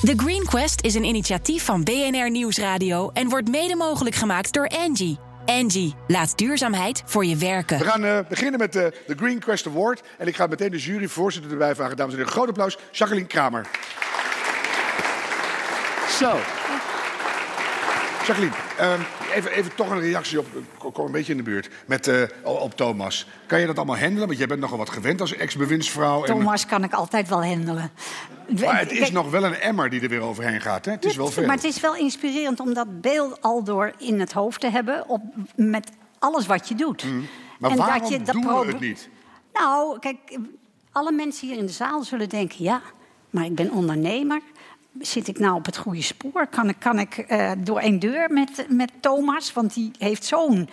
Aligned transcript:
The 0.00 0.12
Green 0.16 0.44
Quest 0.44 0.84
is 0.84 0.94
een 0.94 1.04
initiatief 1.04 1.64
van 1.64 1.84
BNR 1.84 2.30
Nieuwsradio 2.30 3.10
en 3.12 3.28
wordt 3.28 3.48
mede 3.48 3.76
mogelijk 3.76 4.16
gemaakt 4.16 4.52
door 4.52 4.68
Angie. 4.68 5.18
Angie, 5.46 5.94
laat 6.06 6.38
duurzaamheid 6.38 7.02
voor 7.06 7.24
je 7.24 7.36
werken. 7.36 7.78
We 7.78 7.84
gaan 7.84 8.04
uh, 8.04 8.18
beginnen 8.28 8.60
met 8.60 8.76
uh, 8.76 8.86
de 9.06 9.14
Green 9.16 9.38
Quest 9.38 9.66
Award. 9.66 10.02
En 10.18 10.26
ik 10.26 10.36
ga 10.36 10.46
meteen 10.46 10.70
de 10.70 10.78
juryvoorzitter 10.78 11.50
erbij 11.50 11.74
vragen. 11.74 11.96
Dames 11.96 12.12
en 12.12 12.18
heren, 12.18 12.32
groot 12.32 12.48
applaus. 12.48 12.78
Jacqueline 12.90 13.26
Kramer. 13.26 13.66
Zo. 16.18 16.36
Jacqueline, 18.30 18.94
um, 18.94 19.06
even, 19.34 19.50
even 19.50 19.74
toch 19.74 19.90
een 19.90 20.00
reactie 20.00 20.38
op, 20.38 20.46
kom 20.92 21.06
een 21.06 21.12
beetje 21.12 21.32
in 21.32 21.38
de 21.38 21.44
buurt, 21.44 21.68
met, 21.86 22.06
uh, 22.06 22.22
op 22.42 22.76
Thomas. 22.76 23.26
Kan 23.46 23.60
je 23.60 23.66
dat 23.66 23.76
allemaal 23.76 23.98
handelen? 23.98 24.26
Want 24.26 24.38
jij 24.38 24.46
bent 24.46 24.60
nogal 24.60 24.78
wat 24.78 24.90
gewend 24.90 25.20
als 25.20 25.36
ex-bewindsvrouw. 25.36 26.22
Thomas 26.22 26.62
en... 26.62 26.68
kan 26.68 26.84
ik 26.84 26.92
altijd 26.92 27.28
wel 27.28 27.44
handelen. 27.44 27.90
Maar 28.60 28.78
het 28.78 28.90
is 28.92 28.98
Kijk, 28.98 29.12
nog 29.12 29.30
wel 29.30 29.44
een 29.44 29.54
emmer 29.54 29.90
die 29.90 30.00
er 30.00 30.08
weer 30.08 30.20
overheen 30.20 30.60
gaat. 30.60 30.84
Hè? 30.84 30.92
Het 30.92 31.04
is 31.04 31.16
wel 31.16 31.26
veel. 31.26 31.46
Maar 31.46 31.54
het 31.54 31.64
is 31.64 31.80
wel 31.80 31.96
inspirerend 31.96 32.60
om 32.60 32.74
dat 32.74 33.00
beeld 33.00 33.42
al 33.42 33.64
door 33.64 33.92
in 33.98 34.20
het 34.20 34.32
hoofd 34.32 34.60
te 34.60 34.70
hebben... 34.70 35.08
Op, 35.08 35.22
met 35.54 35.90
alles 36.18 36.46
wat 36.46 36.68
je 36.68 36.74
doet. 36.74 37.04
Mm. 37.04 37.26
Maar 37.58 37.70
en 37.70 37.76
waarom 37.76 38.00
dat 38.00 38.08
je, 38.08 38.22
dat 38.22 38.34
doen 38.34 38.42
we 38.42 38.66
het 38.66 38.80
niet? 38.80 39.08
Nou, 39.52 39.98
kijk, 39.98 40.38
alle 40.92 41.12
mensen 41.12 41.48
hier 41.48 41.56
in 41.56 41.66
de 41.66 41.72
zaal 41.72 42.02
zullen 42.02 42.28
denken... 42.28 42.64
ja, 42.64 42.80
maar 43.30 43.44
ik 43.44 43.54
ben 43.54 43.70
ondernemer 43.70 44.40
zit 44.98 45.28
ik 45.28 45.38
nou 45.38 45.54
op 45.54 45.66
het 45.66 45.76
goede 45.76 46.02
spoor? 46.02 46.46
Kan 46.46 46.68
ik, 46.68 46.76
kan 46.78 46.98
ik 46.98 47.24
uh, 47.28 47.52
door 47.58 47.78
één 47.78 47.98
deur 47.98 48.32
met, 48.32 48.66
met 48.68 48.90
Thomas? 49.00 49.52
Want 49.52 49.74
die 49.74 49.90
heeft 49.98 50.24
zo'n 50.24 50.68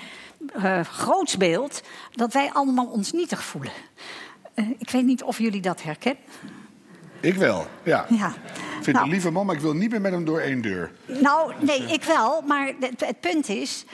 uh, 0.57 0.79
groots 0.79 1.37
beeld 1.37 1.81
dat 2.11 2.33
wij 2.33 2.49
allemaal 2.53 2.85
ons 2.85 3.11
nietig 3.11 3.43
voelen. 3.43 3.71
Uh, 4.55 4.69
ik 4.77 4.89
weet 4.89 5.05
niet 5.05 5.23
of 5.23 5.37
jullie 5.37 5.61
dat 5.61 5.83
herkennen. 5.83 6.23
Ik 7.19 7.35
wel, 7.35 7.67
ja. 7.83 8.05
ja. 8.09 8.27
Ik 8.27 8.83
vind 8.83 8.95
nou, 8.95 9.03
een 9.03 9.11
lieve 9.11 9.31
man, 9.31 9.45
maar 9.45 9.55
ik 9.55 9.61
wil 9.61 9.73
niet 9.73 9.91
meer 9.91 10.01
met 10.01 10.11
hem 10.11 10.25
door 10.25 10.39
één 10.39 10.61
deur. 10.61 10.91
Nou, 11.05 11.53
nee, 11.59 11.81
ik 11.81 12.03
wel. 12.03 12.41
Maar 12.41 12.73
het, 12.79 13.05
het 13.05 13.19
punt 13.19 13.49
is, 13.49 13.85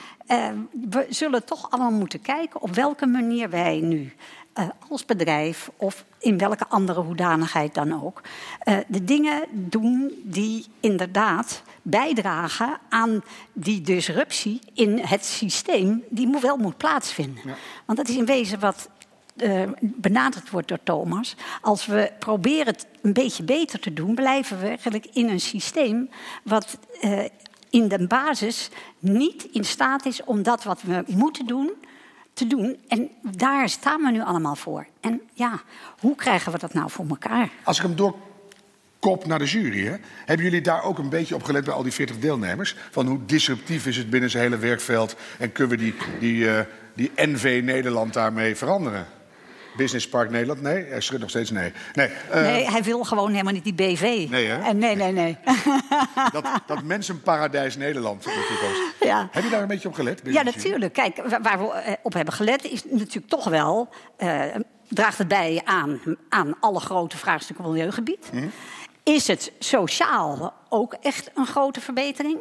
we 0.90 1.06
zullen 1.08 1.44
toch 1.44 1.70
allemaal 1.70 1.98
moeten 1.98 2.20
kijken 2.20 2.60
op 2.60 2.74
welke 2.74 3.06
manier 3.06 3.50
wij 3.50 3.80
nu 3.80 4.12
uh, 4.58 4.68
als 4.88 5.04
bedrijf 5.04 5.70
of 5.76 6.04
in 6.18 6.38
welke 6.38 6.66
andere 6.68 7.00
hoedanigheid 7.00 7.74
dan 7.74 8.04
ook, 8.04 8.20
uh, 8.64 8.76
de 8.86 9.04
dingen 9.04 9.44
doen 9.50 10.12
die 10.22 10.66
inderdaad 10.80 11.62
bijdragen 11.82 12.78
aan 12.88 13.22
die 13.52 13.80
disruptie 13.80 14.60
in 14.74 14.98
het 14.98 15.24
systeem 15.24 16.04
die 16.08 16.38
wel 16.40 16.56
moet 16.56 16.76
plaatsvinden. 16.76 17.42
Ja. 17.44 17.54
Want 17.84 17.98
dat 17.98 18.08
is 18.08 18.16
in 18.16 18.26
wezen 18.26 18.60
wat 18.60 18.88
uh, 19.36 19.62
benaderd 19.80 20.50
wordt 20.50 20.68
door 20.68 20.82
Thomas. 20.82 21.36
Als 21.60 21.86
we 21.86 22.12
proberen 22.18 22.66
het 22.66 22.86
een 23.02 23.12
beetje 23.12 23.42
beter 23.42 23.80
te 23.80 23.92
doen, 23.92 24.14
blijven 24.14 24.58
we 24.58 24.66
eigenlijk 24.66 25.06
in 25.12 25.28
een 25.28 25.40
systeem 25.40 26.10
wat 26.42 26.78
in 27.70 27.88
de 27.88 28.06
basis 28.06 28.70
niet 28.98 29.44
in 29.52 29.64
staat 29.64 30.06
is 30.06 30.24
om 30.24 30.42
dat 30.42 30.64
wat 30.64 30.82
we 30.82 31.04
moeten 31.06 31.46
doen 31.46 31.72
te 32.34 32.46
doen. 32.46 32.76
En 32.88 33.10
daar 33.22 33.68
staan 33.68 34.00
we 34.00 34.10
nu 34.10 34.22
allemaal 34.22 34.56
voor. 34.56 34.86
En 35.00 35.20
ja, 35.32 35.62
hoe 36.00 36.14
krijgen 36.14 36.52
we 36.52 36.58
dat 36.58 36.74
nou 36.74 36.90
voor 36.90 37.06
elkaar? 37.08 37.48
Als 37.62 37.76
ik 37.76 37.82
hem 37.82 37.96
doorkop 37.96 39.26
naar 39.26 39.38
de 39.38 39.44
jury, 39.44 39.86
hè, 39.86 39.96
hebben 40.24 40.46
jullie 40.46 40.60
daar 40.60 40.82
ook 40.82 40.98
een 40.98 41.08
beetje 41.08 41.34
op 41.34 41.42
gelet 41.42 41.64
bij 41.64 41.74
al 41.74 41.82
die 41.82 41.92
40 41.92 42.18
deelnemers? 42.18 42.76
Van 42.90 43.06
hoe 43.06 43.18
disruptief 43.26 43.86
is 43.86 43.96
het 43.96 44.10
binnen 44.10 44.30
zijn 44.30 44.42
hele 44.42 44.58
werkveld 44.58 45.16
en 45.38 45.52
kunnen 45.52 45.78
we 45.78 45.84
die, 45.84 45.94
die, 46.18 46.44
uh, 46.44 46.60
die 46.94 47.10
NV 47.16 47.60
Nederland 47.64 48.12
daarmee 48.12 48.56
veranderen? 48.56 49.06
Business 49.76 50.08
Park 50.08 50.30
Nederland? 50.30 50.62
Nee, 50.62 50.84
hij 50.84 51.00
schudt 51.00 51.20
nog 51.20 51.30
steeds 51.30 51.50
nee. 51.50 51.72
Nee, 51.92 52.08
uh, 52.08 52.34
nee 52.34 52.70
hij 52.70 52.82
wil 52.82 53.04
gewoon 53.04 53.30
helemaal 53.30 53.52
niet 53.52 53.64
die 53.64 53.74
BV. 53.74 54.26
Nee, 54.30 54.46
hè? 54.46 54.62
En 54.62 54.78
nee, 54.78 54.96
nee, 54.96 55.12
nee. 55.12 55.38
dat, 56.32 56.46
dat 56.66 56.82
mensenparadijs 56.82 57.76
Nederland 57.76 58.26
in 58.26 58.32
de 58.32 58.46
toekomst. 58.48 58.94
Ja. 59.00 59.28
Heb 59.30 59.44
je 59.44 59.50
daar 59.50 59.62
een 59.62 59.68
beetje 59.68 59.88
op 59.88 59.94
gelet? 59.94 60.20
Ja, 60.24 60.42
natuurlijk. 60.42 60.92
Kijk, 60.92 61.16
waar 61.42 61.58
we 61.58 61.98
op 62.02 62.12
hebben 62.12 62.34
gelet 62.34 62.64
is 62.64 62.84
natuurlijk 62.84 63.28
toch 63.28 63.44
wel... 63.44 63.88
Uh, 64.18 64.42
draagt 64.88 65.18
het 65.18 65.28
bij 65.28 65.60
aan, 65.64 66.00
aan 66.28 66.54
alle 66.60 66.80
grote 66.80 67.16
vraagstukken 67.16 67.64
op 67.64 67.70
milieugebied. 67.70 68.30
Mhm. 68.32 68.46
Is 69.02 69.26
het 69.26 69.52
sociaal 69.58 70.54
ook 70.68 70.96
echt 71.00 71.30
een 71.34 71.46
grote 71.46 71.80
verbetering? 71.80 72.38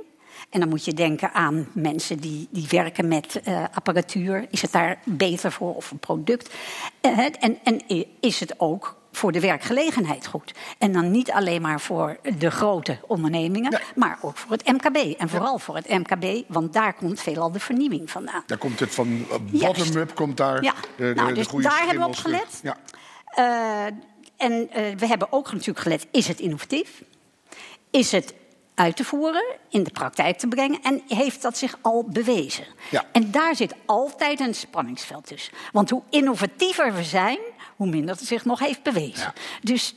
En 0.53 0.59
dan 0.59 0.69
moet 0.69 0.85
je 0.85 0.93
denken 0.93 1.33
aan 1.33 1.67
mensen 1.71 2.17
die, 2.17 2.47
die 2.51 2.67
werken 2.69 3.07
met 3.07 3.41
uh, 3.47 3.63
apparatuur. 3.73 4.45
Is 4.49 4.61
het 4.61 4.71
daar 4.71 4.99
beter 5.03 5.51
voor 5.51 5.75
of 5.75 5.91
een 5.91 5.99
product? 5.99 6.53
Uh, 7.01 7.19
en, 7.39 7.59
en 7.63 7.81
is 8.19 8.39
het 8.39 8.59
ook 8.59 8.95
voor 9.11 9.31
de 9.31 9.39
werkgelegenheid 9.39 10.27
goed? 10.27 10.53
En 10.77 10.91
dan 10.91 11.11
niet 11.11 11.31
alleen 11.31 11.61
maar 11.61 11.81
voor 11.81 12.17
de 12.37 12.51
grote 12.51 12.97
ondernemingen, 13.07 13.81
maar 13.95 14.17
ook 14.21 14.37
voor 14.37 14.51
het 14.51 14.67
MKB. 14.67 15.19
En 15.19 15.29
vooral 15.29 15.59
voor 15.59 15.75
het 15.75 15.89
MKB, 15.89 16.43
want 16.47 16.73
daar 16.73 16.93
komt 16.93 17.19
veelal 17.21 17.51
de 17.51 17.59
vernieuwing 17.59 18.11
vandaan. 18.11 18.43
Daar 18.45 18.57
komt 18.57 18.79
het 18.79 18.93
van 18.93 19.25
Juist. 19.51 19.77
bottom-up, 19.77 20.15
komt 20.15 20.37
daar 20.37 20.63
Ja. 20.63 20.73
de, 20.95 21.07
de, 21.07 21.13
Nou, 21.13 21.27
de 21.27 21.33
dus 21.33 21.47
goede 21.47 21.67
daar 21.67 21.79
hebben 21.85 21.99
we 21.99 22.05
op 22.05 22.15
gelet. 22.15 22.61
Ja. 22.63 22.77
Uh, 23.37 23.85
en 24.37 24.69
we 24.97 25.07
hebben 25.07 25.31
ook 25.31 25.51
natuurlijk 25.51 25.79
gelet, 25.79 26.07
is 26.11 26.27
het 26.27 26.39
innovatief? 26.39 27.03
Is 27.89 28.11
het 28.11 28.33
uit 28.75 28.95
te 28.95 29.03
voeren, 29.03 29.43
in 29.69 29.83
de 29.83 29.91
praktijk 29.91 30.37
te 30.37 30.47
brengen... 30.47 30.81
en 30.81 31.01
heeft 31.07 31.41
dat 31.41 31.57
zich 31.57 31.77
al 31.81 32.05
bewezen? 32.09 32.65
Ja. 32.89 33.05
En 33.11 33.31
daar 33.31 33.55
zit 33.55 33.73
altijd 33.85 34.39
een 34.39 34.55
spanningsveld 34.55 35.27
tussen. 35.27 35.53
Want 35.71 35.89
hoe 35.89 36.01
innovatiever 36.09 36.93
we 36.93 37.03
zijn, 37.03 37.39
hoe 37.75 37.87
minder 37.87 38.15
het 38.15 38.25
zich 38.27 38.45
nog 38.45 38.59
heeft 38.59 38.83
bewezen. 38.83 39.23
Ja. 39.23 39.33
Dus 39.61 39.95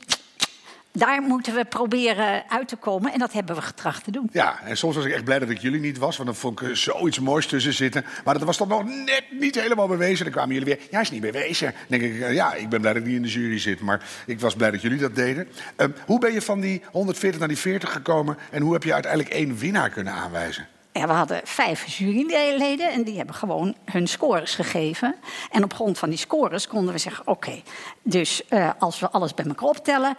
daar 0.98 1.22
moeten 1.22 1.54
we 1.54 1.64
proberen 1.64 2.44
uit 2.48 2.68
te 2.68 2.76
komen. 2.76 3.12
En 3.12 3.18
dat 3.18 3.32
hebben 3.32 3.54
we 3.54 3.62
getracht 3.62 4.04
te 4.04 4.10
doen. 4.10 4.28
Ja, 4.32 4.60
en 4.64 4.76
soms 4.76 4.96
was 4.96 5.04
ik 5.04 5.12
echt 5.12 5.24
blij 5.24 5.38
dat 5.38 5.48
ik 5.48 5.58
jullie 5.58 5.80
niet 5.80 5.98
was, 5.98 6.16
want 6.16 6.28
dan 6.28 6.38
vond 6.38 6.60
ik 6.60 6.68
er 6.68 6.76
zoiets 6.76 7.20
moois 7.20 7.46
tussen 7.46 7.72
zitten. 7.72 8.04
Maar 8.24 8.34
dat 8.34 8.42
was 8.42 8.56
toch 8.56 8.68
nog 8.68 8.84
net 8.84 9.24
niet 9.30 9.60
helemaal 9.60 9.88
bewezen. 9.88 10.24
Dan 10.24 10.32
kwamen 10.32 10.54
jullie 10.54 10.74
weer, 10.74 10.86
ja, 10.90 11.00
is 11.00 11.10
niet 11.10 11.20
bewezen. 11.20 11.74
Dan 11.88 11.98
denk 11.98 12.14
ik, 12.14 12.20
eh, 12.20 12.34
ja, 12.34 12.54
ik 12.54 12.68
ben 12.68 12.80
blij 12.80 12.92
dat 12.92 13.02
ik 13.02 13.08
niet 13.08 13.16
in 13.16 13.22
de 13.22 13.28
jury 13.28 13.58
zit, 13.58 13.80
maar 13.80 14.02
ik 14.26 14.40
was 14.40 14.54
blij 14.54 14.70
dat 14.70 14.82
jullie 14.82 14.98
dat 14.98 15.14
deden. 15.14 15.48
Uh, 15.76 15.86
hoe 16.06 16.18
ben 16.18 16.32
je 16.32 16.42
van 16.42 16.60
die 16.60 16.82
140 16.90 17.38
naar 17.38 17.48
die 17.48 17.58
40 17.58 17.92
gekomen 17.92 18.36
en 18.50 18.62
hoe 18.62 18.72
heb 18.72 18.82
je 18.82 18.92
uiteindelijk 18.92 19.32
één 19.32 19.56
winnaar 19.56 19.90
kunnen 19.90 20.12
aanwijzen? 20.12 20.66
Ja, 20.92 21.06
we 21.06 21.12
hadden 21.12 21.40
vijf 21.44 21.86
juryleden 21.86 22.92
en 22.92 23.02
die 23.02 23.16
hebben 23.16 23.34
gewoon 23.34 23.74
hun 23.84 24.06
scores 24.06 24.54
gegeven. 24.54 25.14
En 25.50 25.64
op 25.64 25.74
grond 25.74 25.98
van 25.98 26.08
die 26.08 26.18
scores 26.18 26.66
konden 26.66 26.92
we 26.92 26.98
zeggen: 26.98 27.26
oké, 27.26 27.48
okay, 27.48 27.62
dus 28.02 28.42
uh, 28.50 28.70
als 28.78 29.00
we 29.00 29.10
alles 29.10 29.34
bij 29.34 29.44
elkaar 29.44 29.68
optellen, 29.68 30.16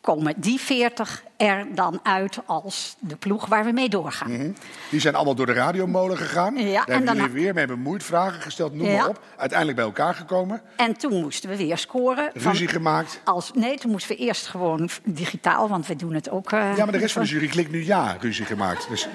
komen 0.00 0.34
die 0.36 0.60
40 0.60 1.22
er 1.36 1.66
dan 1.74 2.00
uit 2.02 2.38
als 2.46 2.96
de 2.98 3.16
ploeg 3.16 3.46
waar 3.46 3.64
we 3.64 3.72
mee 3.72 3.88
doorgaan. 3.88 4.30
Mm 4.30 4.38
-hmm. 4.40 4.54
Die 4.90 5.00
zijn 5.00 5.14
allemaal 5.14 5.34
door 5.34 5.46
de 5.46 5.52
radiomolen 5.52 6.16
gegaan. 6.16 6.56
Ja, 6.56 6.84
Daar 6.84 6.96
en 6.96 7.06
hebben 7.06 7.16
jullie 7.26 7.42
weer 7.42 7.54
mee 7.54 7.66
bemoeid, 7.66 8.02
vragen 8.02 8.40
gesteld, 8.40 8.74
noem 8.74 8.86
Ja. 8.86 8.96
maar 8.98 9.08
op. 9.08 9.20
Uiteindelijk 9.36 9.78
bij 9.78 9.86
elkaar 9.86 10.14
gekomen, 10.14 10.62
En 10.76 10.96
toen 10.96 11.20
moesten 11.20 11.50
we 11.50 11.56
weer 11.56 11.78
scoren. 11.78 12.30
van- 12.34 12.52
ruzie 12.52 12.68
gemaakt. 12.68 13.20
Als, 13.24 13.50
nee, 13.54 13.78
toen 13.78 13.90
moesten 13.90 14.16
we 14.16 14.22
eerst 14.22 14.46
gewoon 14.46 14.88
digitaal, 15.04 15.68
want 15.68 15.86
we 15.86 15.96
doen 15.96 16.14
het 16.14 16.30
ook. 16.30 16.52
eh, 16.52 16.76
Ja, 16.76 16.84
maar 16.84 16.92
de 16.92 16.98
rest 16.98 17.12
van 17.12 17.22
de 17.22 17.28
jury 17.28 17.46
klikt 17.48 17.70
nu 17.70 17.84
ja, 17.84 18.16
ruzie 18.20 18.44
gemaakt. 18.44 18.88
Dus, 18.88 19.08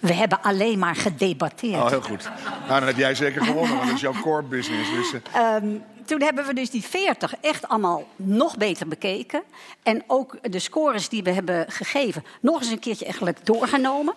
We 0.00 0.12
hebben 0.12 0.42
alleen 0.42 0.78
maar 0.78 0.96
gedebatteerd. 0.96 1.82
oh, 1.82 1.88
heel 1.88 2.00
goed. 2.02 2.30
Nou, 2.68 2.78
dan 2.78 2.86
heb 2.88 2.96
jij 2.96 3.14
zeker 3.14 3.44
gewonnen, 3.44 3.76
want 3.76 3.86
dat 3.86 3.94
is 3.94 4.00
jouw 4.00 4.14
core 4.22 4.42
business. 4.42 4.90
Dus, 4.90 5.12
eh, 5.32 5.54
Ehm, 5.54 5.66
toen 6.04 6.22
hebben 6.22 6.46
we 6.46 6.54
dus 6.54 6.70
die 6.70 6.82
40 6.82 7.34
echt 7.40 7.68
allemaal 7.68 8.04
nog 8.16 8.56
beter 8.56 8.88
bekeken. 8.88 9.42
En 9.82 10.02
ook 10.06 10.36
de 10.52 10.58
scores 10.58 11.08
die 11.08 11.22
we 11.22 11.30
hebben 11.30 11.64
gegeven 11.68 12.24
nog 12.40 12.60
eens 12.60 12.70
een 12.70 12.78
keertje 12.78 13.04
eigenlijk 13.04 13.46
doorgenomen. 13.46 14.14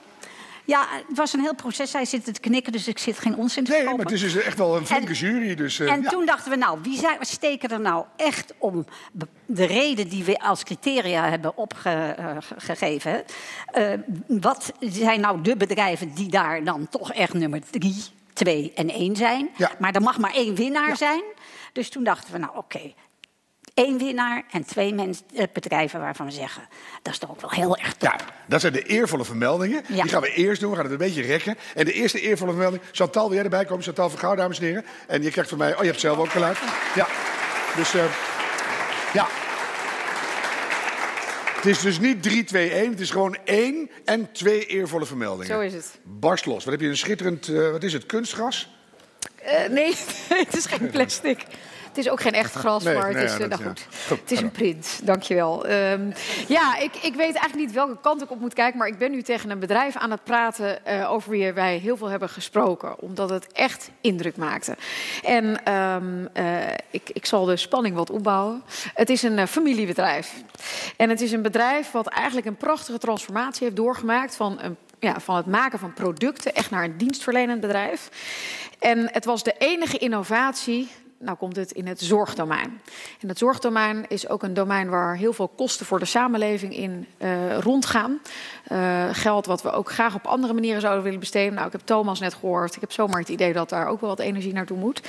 Ja, 0.67 0.87
het 1.07 1.17
was 1.17 1.33
een 1.33 1.39
heel 1.39 1.55
proces. 1.55 1.93
Hij 1.93 2.05
zit 2.05 2.33
te 2.33 2.39
knikken, 2.39 2.71
dus 2.71 2.87
ik 2.87 2.97
zit 2.97 3.19
geen 3.19 3.35
onzin 3.35 3.63
te 3.63 3.71
nee, 3.71 3.83
maar 3.83 3.95
het 3.97 4.11
is 4.11 4.21
dus 4.21 4.35
echt 4.35 4.57
wel 4.57 4.77
een 4.77 4.85
flinke 4.85 5.07
En- 5.07 5.13
jury. 5.13 5.55
Dus, 5.55 5.79
eh, 5.79 5.91
En 5.91 6.01
ja. 6.01 6.09
toen 6.09 6.25
dachten 6.25 6.51
we, 6.51 6.57
nou, 6.57 6.79
wie 6.81 6.97
zijn, 6.97 7.17
steken 7.21 7.69
er 7.69 7.79
nou 7.79 8.05
echt 8.15 8.53
om 8.57 8.85
de 9.45 9.65
reden 9.65 10.09
die 10.09 10.23
we 10.23 10.39
als 10.39 10.63
criteria 10.63 11.29
hebben 11.29 11.57
opgegeven? 11.57 13.23
wat 14.27 14.73
zijn 14.79 15.19
nou 15.19 15.41
de 15.41 15.55
bedrijven 15.57 16.13
die 16.13 16.29
daar 16.29 16.63
dan 16.63 16.87
toch 16.89 17.13
echt 17.13 17.33
nummer 17.33 17.61
drie, 17.71 18.03
twee 18.35 18.71
en 18.75 18.89
één 18.89 19.15
zijn? 19.15 19.49
Ja. 19.57 19.71
Maar 19.79 19.93
er 19.95 20.01
mag 20.01 20.17
maar 20.17 20.33
één 20.33 20.55
winnaar 20.55 20.87
Ja. 20.87 20.95
zijn. 20.95 21.23
Dus 21.73 21.89
toen 21.89 22.03
dachten 22.03 22.33
we, 22.33 22.39
nou 22.39 22.57
oké, 22.57 22.93
één 23.73 23.97
winnaar 23.97 24.43
en 24.51 24.65
twee 24.65 24.93
mens, 24.93 25.21
eh, 25.35 25.43
bedrijven 25.53 25.99
waarvan 25.99 26.25
we 26.25 26.31
zeggen, 26.31 26.67
dat 27.01 27.13
is 27.13 27.19
toch 27.19 27.29
ook 27.29 27.41
wel 27.41 27.49
heel 27.49 27.77
erg 27.77 27.93
top. 27.93 28.09
Ja, 28.09 28.25
dat 28.47 28.61
zijn 28.61 28.73
de 28.73 28.83
eervolle 28.83 29.25
vermeldingen. 29.25 29.83
Ja. 29.87 30.01
Die 30.01 30.11
gaan 30.11 30.21
we 30.21 30.33
eerst 30.33 30.61
doen. 30.61 30.69
We 30.69 30.75
gaan 30.75 30.85
het 30.85 30.93
een 30.93 30.99
beetje 30.99 31.21
rekken. 31.21 31.57
En 31.75 31.85
de 31.85 31.93
eerste 31.93 32.19
eervolle 32.21 32.51
vermelding... 32.51 32.83
Chantal, 32.91 33.25
wil 33.25 33.33
jij 33.35 33.43
erbij 33.43 33.65
komen? 33.65 33.83
Chantal 33.83 34.09
van 34.09 34.19
Gouw, 34.19 34.35
dames 34.35 34.59
en 34.59 34.65
heren. 34.65 34.85
En 35.07 35.23
je 35.23 35.31
krijgt 35.31 35.49
van 35.49 35.59
mij... 35.59 35.73
Oh, 35.75 35.79
je 35.81 35.87
hebt 35.87 35.99
zelf 35.99 36.17
ook 36.17 36.29
geluid. 36.29 36.57
Ja. 36.95 37.07
Dus, 37.75 37.93
eh, 37.93 38.03
ja. 39.13 39.27
Het 41.65 41.75
is 41.75 41.81
dus 41.81 41.99
niet 41.99 42.23
3, 42.23 42.43
2, 42.43 42.69
1. 42.69 42.89
Het 42.89 42.99
is 42.99 43.09
gewoon 43.09 43.37
één 43.43 43.89
en 44.03 44.31
twee 44.31 44.65
eervolle 44.65 45.05
vermeldingen. 45.05 45.45
Zo 45.47 45.59
is 45.59 45.73
het. 45.73 45.99
Barst 46.03 46.45
los. 46.45 46.63
Wat 46.63 46.73
heb 46.73 46.81
je 46.81 46.87
een 46.87 46.97
schitterend... 46.97 47.47
eh, 47.47 47.71
wat 47.71 47.83
is 47.83 47.93
het? 47.93 48.05
Kunstgras? 48.05 48.69
Eh, 49.35 49.69
nee, 49.69 49.95
het 50.45 50.57
is 50.57 50.65
geen 50.65 50.89
plastic. 50.89 51.45
Het 51.95 52.05
is 52.05 52.11
ook 52.11 52.21
geen 52.21 52.33
echt 52.33 52.53
gras, 52.53 52.83
maar 52.83 53.07
het 53.07 53.31
is, 53.31 53.37
nou 53.37 53.63
goed. 53.63 53.87
het 54.07 54.31
is 54.31 54.41
een 54.41 54.51
print. 54.51 54.99
Dankjewel. 55.03 55.69
Um, 55.69 56.13
ja, 56.47 56.77
ik, 56.77 56.95
ik 56.95 57.15
weet 57.15 57.35
eigenlijk 57.35 57.55
niet 57.55 57.71
welke 57.71 57.97
kant 58.01 58.21
ik 58.21 58.31
op 58.31 58.39
moet 58.39 58.53
kijken, 58.53 58.77
maar 58.79 58.87
ik 58.87 58.97
ben 58.97 59.11
nu 59.11 59.21
tegen 59.21 59.49
een 59.49 59.59
bedrijf 59.59 59.95
aan 59.95 60.11
het 60.11 60.23
praten 60.23 60.79
over 61.07 61.29
wie 61.29 61.53
wij 61.53 61.77
heel 61.77 61.97
veel 61.97 62.07
hebben 62.07 62.29
gesproken, 62.29 62.99
omdat 62.99 63.29
het 63.29 63.51
echt 63.51 63.89
indruk 64.01 64.37
maakte. 64.37 64.75
En 65.23 65.73
um, 65.73 66.29
ik, 66.89 67.09
ik 67.13 67.25
zal 67.25 67.45
de 67.45 67.57
spanning 67.57 67.95
wat 67.95 68.09
opbouwen. 68.09 68.63
Het 68.93 69.09
is 69.09 69.23
een 69.23 69.47
familiebedrijf. 69.47 70.33
En 70.97 71.09
het 71.09 71.21
is 71.21 71.31
een 71.31 71.41
bedrijf 71.41 71.91
wat 71.91 72.07
eigenlijk 72.07 72.47
een 72.47 72.57
prachtige 72.57 72.97
transformatie 72.97 73.63
heeft 73.63 73.75
doorgemaakt 73.75 74.35
van, 74.35 74.59
een, 74.61 74.77
ja, 74.99 75.19
van 75.19 75.35
het 75.35 75.45
maken 75.45 75.79
van 75.79 75.93
producten 75.93 76.55
echt 76.55 76.71
naar 76.71 76.83
een 76.83 76.97
dienstverlenend 76.97 77.61
bedrijf. 77.61 78.09
En 78.79 79.09
het 79.11 79.25
was 79.25 79.43
de 79.43 79.55
enige 79.57 79.97
innovatie 79.97 80.89
nou 81.25 81.37
komt 81.37 81.55
het 81.55 81.71
in 81.71 81.87
het 81.87 82.01
zorgdomein. 82.01 82.81
En 83.21 83.27
het 83.27 83.37
zorgdomein 83.37 84.05
is 84.07 84.29
ook 84.29 84.43
een 84.43 84.53
domein 84.53 84.89
waar 84.89 85.15
heel 85.15 85.33
veel 85.33 85.47
kosten 85.47 85.85
voor 85.85 85.99
de 85.99 86.05
samenleving 86.05 86.75
in 86.75 87.07
uh, 87.17 87.57
rondgaan. 87.57 88.19
Uh, 88.71 89.05
geld 89.11 89.45
wat 89.45 89.61
we 89.61 89.71
ook 89.71 89.91
graag 89.91 90.15
op 90.15 90.25
andere 90.25 90.53
manieren 90.53 90.81
zouden 90.81 91.03
willen 91.03 91.19
besteden. 91.19 91.53
Nou, 91.53 91.65
ik 91.65 91.71
heb 91.71 91.81
Thomas 91.81 92.19
net 92.19 92.33
gehoord. 92.33 92.75
Ik 92.75 92.81
heb 92.81 92.91
zomaar 92.91 93.19
het 93.19 93.29
idee 93.29 93.53
dat 93.53 93.69
daar 93.69 93.87
ook 93.87 93.99
wel 93.99 94.09
wat 94.09 94.19
energie 94.19 94.53
naartoe 94.53 94.77
moet. 94.77 95.01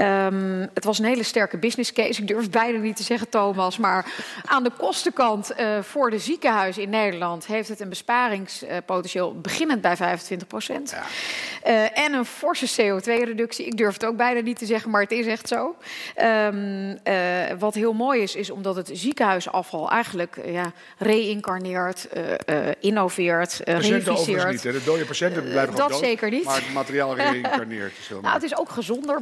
Um, 0.00 0.68
het 0.74 0.84
was 0.84 0.98
een 0.98 1.04
hele 1.04 1.22
sterke 1.22 1.58
business 1.58 1.92
case. 1.92 2.20
Ik 2.20 2.28
durf 2.28 2.50
bijna 2.50 2.78
niet 2.78 2.96
te 2.96 3.02
zeggen, 3.02 3.28
Thomas. 3.28 3.78
Maar 3.78 4.12
aan 4.44 4.62
de 4.62 4.72
kostenkant 4.78 5.52
uh, 5.60 5.82
voor 5.82 6.10
de 6.10 6.18
ziekenhuizen 6.18 6.82
in 6.82 6.90
Nederland 6.90 7.46
heeft 7.46 7.68
het 7.68 7.80
een 7.80 7.88
besparingspotentieel 7.88 9.40
beginnend 9.40 9.80
bij 9.80 9.96
25 9.96 10.46
procent. 10.46 10.96
Ja. 11.62 11.92
en 11.92 12.12
een 12.12 12.24
forse 12.24 12.82
CO2-reductie. 12.82 13.66
Ik 13.66 13.76
durf 13.76 13.92
het 13.92 14.04
ook 14.04 14.16
bijna 14.16 14.40
niet 14.40 14.58
te 14.58 14.66
zeggen, 14.66 14.90
maar 14.90 15.02
het 15.02 15.10
is 15.10 15.26
echt 15.26 15.48
zo. 15.48 15.55
Um, 15.56 16.98
uh, 17.04 17.58
wat 17.58 17.74
heel 17.74 17.92
mooi 17.92 18.22
is, 18.22 18.34
is 18.34 18.50
omdat 18.50 18.76
het 18.76 18.90
ziekenhuisafval 18.92 19.90
eigenlijk 19.90 20.36
uh, 20.36 20.52
ja, 20.52 20.72
reïncarneert, 20.98 22.08
uh, 22.48 22.68
innoveert, 22.80 23.60
reviseert. 23.64 24.50
niet, 24.50 24.62
hè? 24.62 24.72
De 24.72 24.84
dode 24.84 25.04
patiënten 25.04 25.42
blijven 25.42 25.76
Dat 25.76 25.88
dood, 25.88 25.98
zeker 25.98 26.30
niet. 26.30 26.44
Maar 26.44 26.54
het 26.54 26.72
materiaal 26.72 27.16
reïncarneert. 27.32 27.92
nou, 28.22 28.34
het 28.34 28.42
is 28.42 28.58
ook 28.58 28.68
gezonder, 28.68 29.20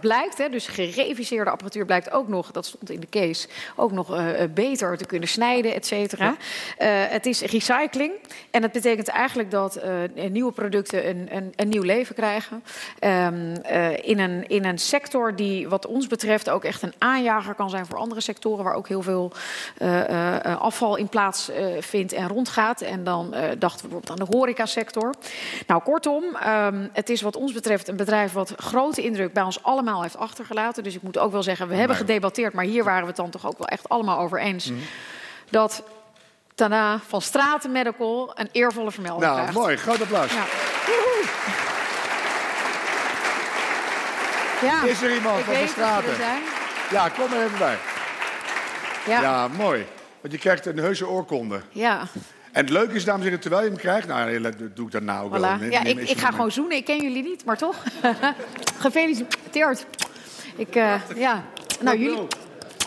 blijkt. 0.00 0.38
Hè? 0.38 0.48
Dus 0.48 0.66
gereviseerde 0.66 1.50
apparatuur 1.50 1.84
blijkt 1.84 2.10
ook 2.10 2.28
nog, 2.28 2.50
dat 2.50 2.66
stond 2.66 2.90
in 2.90 3.00
de 3.00 3.08
case, 3.10 3.48
ook 3.76 3.92
nog 3.92 4.16
beter 4.54 4.96
te 4.96 5.06
kunnen 5.06 5.28
snijden, 5.28 5.74
et 5.74 5.86
cetera. 5.86 6.36
Ja. 6.78 6.86
het 6.86 7.26
is 7.26 7.40
recycling. 7.40 8.12
En 8.50 8.60
dat 8.60 8.72
betekent 8.72 9.08
eigenlijk 9.08 9.50
dat 9.50 9.80
nieuwe 10.30 10.52
producten 10.52 11.08
een, 11.08 11.28
een, 11.30 11.52
een, 11.56 11.68
nieuw 11.68 11.82
leven 11.82 12.14
krijgen. 12.14 12.64
Um, 13.00 13.52
in, 14.02 14.18
een, 14.18 14.48
in 14.48 14.64
een 14.64 14.78
sector 14.78 15.36
die 15.36 15.63
wat 15.68 15.86
ons 15.86 16.06
betreft 16.06 16.50
ook 16.50 16.64
echt 16.64 16.82
een 16.82 16.94
aanjager 16.98 17.54
kan 17.54 17.70
zijn 17.70 17.86
voor 17.86 17.98
andere 17.98 18.20
sectoren 18.20 18.64
waar 18.64 18.74
ook 18.74 18.88
heel 18.88 19.02
veel 19.02 19.32
uh, 19.78 20.08
uh, 20.08 20.60
afval 20.60 20.96
in 20.96 21.08
plaats 21.08 21.50
vindt 21.80 22.12
en 22.12 22.28
rondgaat. 22.28 22.80
En 22.80 23.04
dan 23.04 23.30
dachten 23.58 23.82
we 23.82 23.88
bijvoorbeeld 23.88 24.10
aan 24.10 24.26
de 24.26 24.36
horecasector. 24.36 25.14
Nou, 25.66 25.82
kortom, 25.82 26.24
um, 26.24 26.90
het 26.92 27.10
is 27.10 27.22
wat 27.22 27.36
ons 27.36 27.52
betreft 27.52 27.88
een 27.88 27.96
bedrijf 27.96 28.32
wat 28.32 28.52
grote 28.56 29.02
indruk 29.02 29.32
bij 29.32 29.42
ons 29.42 29.62
allemaal 29.62 30.02
heeft 30.02 30.16
achtergelaten. 30.16 30.82
Dus 30.82 30.94
ik 30.94 31.02
moet 31.02 31.18
ook 31.18 31.32
wel 31.32 31.42
zeggen, 31.42 31.68
we 31.68 31.74
hebben 31.74 31.96
gedebatteerd, 31.96 32.52
maar 32.52 32.64
hier 32.64 32.84
waren 32.84 33.00
we 33.00 33.06
het 33.06 33.16
dan 33.16 33.30
toch 33.30 33.46
ook 33.46 33.58
wel 33.58 33.68
echt 33.68 33.88
allemaal 33.88 34.18
over 34.18 34.40
eens. 34.40 34.70
Mm 34.70 34.76
-hmm. 34.76 34.84
Dat 35.50 35.82
Tana 36.54 37.00
van 37.06 37.22
Straten 37.22 37.72
Medical 37.72 38.32
een 38.34 38.48
eervolle 38.52 38.90
vermelding 38.90 39.24
nou, 39.24 39.36
krijgt. 39.36 39.54
mooi. 39.54 39.76
Groot 39.76 40.00
applaus. 40.00 40.32
Ja. 40.32 40.44
Ja, 44.64 44.84
is 44.84 45.02
er 45.02 45.14
iemand 45.14 45.44
van 45.44 45.54
de 45.54 45.66
straten? 45.66 46.12
Ja, 46.90 47.08
kom 47.08 47.32
er 47.32 47.44
even 47.44 47.58
bij. 47.58 47.76
Ja. 49.06 49.20
ja, 49.20 49.48
mooi. 49.48 49.86
Want 50.20 50.32
je 50.32 50.38
krijgt 50.38 50.66
een 50.66 50.78
heuse 50.78 51.08
oorkonde. 51.08 51.60
Ja. 51.70 52.00
En 52.52 52.60
het 52.60 52.70
leuke 52.70 52.94
is, 52.94 53.04
dames 53.04 53.20
en 53.20 53.24
heren, 53.24 53.40
terwijl 53.40 53.62
je 53.62 53.68
hem 53.68 53.78
krijgt... 53.78 54.06
Nou, 54.06 54.40
dat 54.40 54.54
doe 54.74 54.86
ik 54.86 54.92
dan 54.92 55.04
nou 55.04 55.24
ook 55.24 55.36
voilà. 55.36 55.60
wel. 55.60 55.70
Ja, 55.70 55.84
ik, 55.84 56.08
ik 56.08 56.18
ga 56.18 56.30
gewoon 56.30 56.52
zoenen. 56.52 56.76
Ik 56.76 56.84
ken 56.84 57.02
jullie 57.02 57.22
niet, 57.22 57.44
maar 57.44 57.56
toch. 57.56 57.82
gefeliciteerd. 58.78 59.86
Ik, 60.56 60.76
uh, 60.76 60.94
ja. 61.16 61.44
Nou, 61.80 61.98
jullie, 61.98 62.26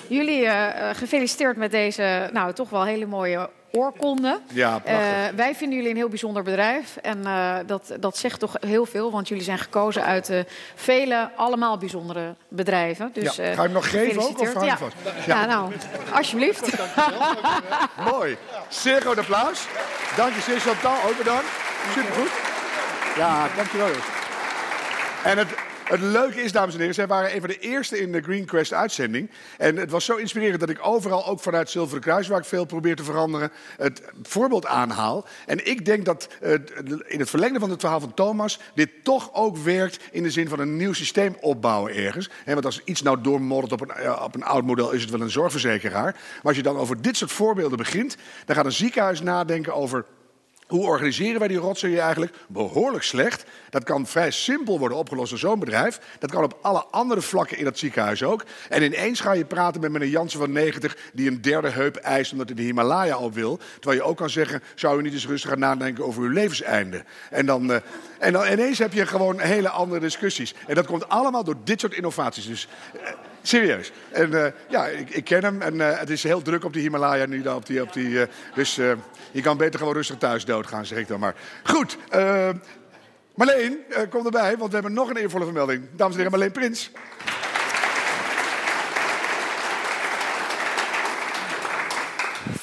jullie 0.08 0.42
uh, 0.42 0.70
gefeliciteerd 0.94 1.58
met 1.58 1.72
deze, 1.72 2.30
nou, 2.34 2.54
toch 2.54 2.70
wel 2.70 2.84
hele 2.84 3.06
mooie 3.06 3.50
oorkonde. 3.72 4.40
Ja, 4.54 4.82
uh, 4.86 4.92
wij 5.36 5.56
vinden 5.56 5.76
jullie 5.78 5.92
een 5.92 5.98
heel 5.98 6.10
bijzonder 6.10 6.44
bedrijf. 6.44 6.98
En 6.98 7.20
uh, 7.24 7.56
dat, 7.66 7.96
dat 8.00 8.18
zegt 8.18 8.40
toch 8.40 8.56
heel 8.60 8.86
veel, 8.86 9.12
want 9.12 9.28
jullie 9.28 9.44
zijn 9.44 9.58
gekozen 9.58 10.04
uit 10.04 10.30
uh, 10.30 10.40
vele, 10.76 11.30
allemaal 11.36 11.78
bijzondere 11.78 12.36
bedrijven. 12.48 13.10
Dus, 13.14 13.36
ja. 13.36 13.44
Ga 13.44 13.52
je 13.52 13.58
hem 13.58 13.72
nog 13.72 13.90
geven 13.90 14.22
ook? 14.22 14.40
Of 14.40 14.64
ja. 14.64 14.78
vast? 14.78 14.96
Ja. 15.04 15.42
ja, 15.42 15.46
nou, 15.46 15.72
alsjeblieft. 16.14 16.78
Mooi. 18.12 18.38
Zeer 18.70 19.02
groot 19.02 19.18
applaus. 19.18 19.66
Dank 20.16 20.34
je 20.36 20.42
zeer, 20.42 20.60
Chantal. 20.60 21.10
Ook 21.10 21.18
bedankt. 21.18 21.46
Supergoed. 21.94 22.32
Ja, 23.16 23.48
dankjewel. 23.56 23.90
En 25.24 25.38
het, 25.38 25.48
het 25.88 26.02
leuke 26.02 26.42
is, 26.42 26.52
dames 26.52 26.74
en 26.74 26.80
heren, 26.80 26.96
zij 26.96 27.08
waren 27.08 27.34
een 27.34 27.40
van 27.40 27.50
de 27.50 27.60
eerste 27.60 28.00
in 28.00 28.12
de 28.12 28.22
Green 28.22 28.46
Quest 28.46 28.74
uitzending. 28.74 29.32
En 29.58 29.76
het 29.76 29.92
was 29.92 30.06
zo 30.06 30.16
inspirerend 30.16 30.60
dat 30.60 30.70
ik 30.70 30.86
overal, 30.86 31.28
ook 31.28 31.40
vanuit 31.40 31.70
Zilveren 31.70 32.02
Kruis, 32.02 32.28
waar 32.28 32.40
ik 32.40 32.46
veel 32.46 32.66
probeer 32.66 32.96
te 32.96 33.04
veranderen, 33.04 33.52
het 33.78 34.02
voorbeeld 34.24 34.66
aanhaal. 34.66 35.26
En 35.46 35.68
ik 35.68 35.86
denk 35.86 36.06
dat 36.06 36.28
uh, 36.42 36.52
in 37.08 37.20
het 37.20 37.30
verlengde 37.30 37.60
van 37.60 37.70
het 37.70 37.80
verhaal 37.80 38.00
van 38.00 38.14
Thomas, 38.14 38.60
dit 38.76 38.90
toch 39.04 39.34
ook 39.34 39.58
werkt 39.58 40.04
in 40.12 40.24
de 40.24 40.32
zin 40.32 40.50
van 40.50 40.60
een 40.60 40.78
nieuw 40.78 40.94
systeem 40.94 41.36
opbouwen 41.42 41.96
ergens. 41.96 42.30
He, 42.44 42.54
want 42.54 42.66
als 42.66 42.82
iets 42.84 43.02
nou 43.02 43.22
doormoddert 43.22 43.82
op 43.82 43.94
uh, 44.00 44.22
op 44.24 44.36
een 44.36 44.44
oud 44.44 44.64
model, 44.64 44.92
is 44.92 45.02
het 45.02 45.12
wel 45.12 45.22
een 45.22 45.30
zorgverzekeraar. 45.30 46.12
Maar 46.14 46.42
als 46.44 46.56
je 46.56 46.64
dan 46.64 46.78
over 46.78 47.02
dit 47.02 47.18
soort 47.18 47.32
voorbeelden 47.32 47.78
begint, 47.78 48.18
dan 48.46 48.56
gaat 48.56 48.66
een 48.66 48.72
ziekenhuis 48.72 49.22
nadenken 49.22 49.74
over 49.74 50.06
hoe 50.68 50.86
organiseren 50.86 51.40
wij 51.40 51.48
die 51.48 51.58
rotzooi 51.58 51.98
eigenlijk? 51.98 52.34
Behoorlijk 52.48 53.04
slecht. 53.04 53.46
Dat 53.70 53.84
kan 53.84 54.08
vrij 54.08 54.32
simpel 54.32 54.80
worden 54.80 54.98
opgelost 54.98 55.30
door 55.30 55.40
zo'n 55.40 55.60
bedrijf. 55.60 56.00
Dat 56.20 56.32
kan 56.32 56.44
op 56.44 56.58
alle 56.62 56.86
andere 56.92 57.22
vlakken 57.22 57.58
in 57.58 57.64
dat 57.64 57.78
ziekenhuis 57.78 58.24
ook. 58.24 58.46
En 58.70 58.84
ineens 58.84 59.20
ga 59.20 59.32
je 59.32 59.46
praten 59.46 59.82
met 59.82 59.92
meneer 59.92 60.08
Jansen 60.08 60.40
van 60.40 60.52
90... 60.52 60.98
die 61.14 61.30
een 61.30 61.42
derde 61.42 61.70
heup 61.70 61.96
eist 61.96 62.32
omdat 62.32 62.48
hij 62.48 62.56
de 62.56 62.62
Himalaya 62.62 63.18
op 63.18 63.34
wil. 63.34 63.60
Terwijl 63.80 64.02
je 64.02 64.08
ook 64.08 64.18
kan 64.18 64.30
zeggen... 64.30 64.64
zou 64.76 65.00
u 65.00 65.02
niet 65.02 65.14
eens 65.14 65.28
rustig 65.28 65.50
gaan 65.50 65.60
nadenken 65.60 66.06
over 66.06 66.24
uw 66.24 66.32
levenseinde? 66.32 67.04
En 67.30 67.46
dan, 67.46 67.72
uh, 67.72 67.78
en 68.20 68.34
dan 68.34 68.48
ineens 68.48 68.78
heb 68.78 68.94
je 68.94 69.06
gewoon 69.06 69.40
hele 69.40 69.70
andere 69.70 70.00
discussies. 70.00 70.54
En 70.68 70.76
dat 70.76 70.86
komt 70.86 71.10
allemaal 71.10 71.44
door 71.44 71.58
dit 71.64 71.80
soort 71.80 71.94
innovaties. 71.94 72.48
Dus... 72.48 72.68
Uh, 72.96 73.02
Serieus. 73.48 73.92
En 74.12 74.32
uh, 74.32 74.46
ja, 74.70 74.86
ik, 74.86 75.10
ik, 75.10 75.24
ken 75.24 75.44
hem. 75.44 75.62
En 75.62 75.76
uh, 75.76 76.00
het 76.00 76.10
is 76.10 76.24
heel 76.24 76.42
druk 76.42 76.64
op 76.64 76.74
die 76.74 76.82
Himalaya 76.82 77.26
nu. 77.26 77.48
Op 77.48 77.66
die, 77.66 77.82
op 77.82 77.94
die, 77.94 78.10
uh, 78.10 78.24
dus 78.56 78.76
je 79.32 79.42
kan 79.42 79.58
beter 79.58 79.80
gewoon 79.80 79.94
rustig 79.94 80.18
thuis 80.18 80.46
doodgaan, 80.46 80.86
zeg 80.86 80.98
ik 80.98 81.08
dan 81.08 81.20
maar. 81.20 81.36
Goed. 81.64 81.98
Marleen, 83.36 83.78
kom 84.10 84.26
erbij, 84.26 84.58
want 84.58 84.70
we 84.70 84.74
hebben 84.74 84.94
nog 84.94 85.10
een 85.10 85.18
eervolle 85.18 85.44
vermelding. 85.44 85.84
Dames 85.96 86.12
en 86.12 86.18
heren, 86.18 86.32
Marleen 86.32 86.52
Prins. 86.52 86.92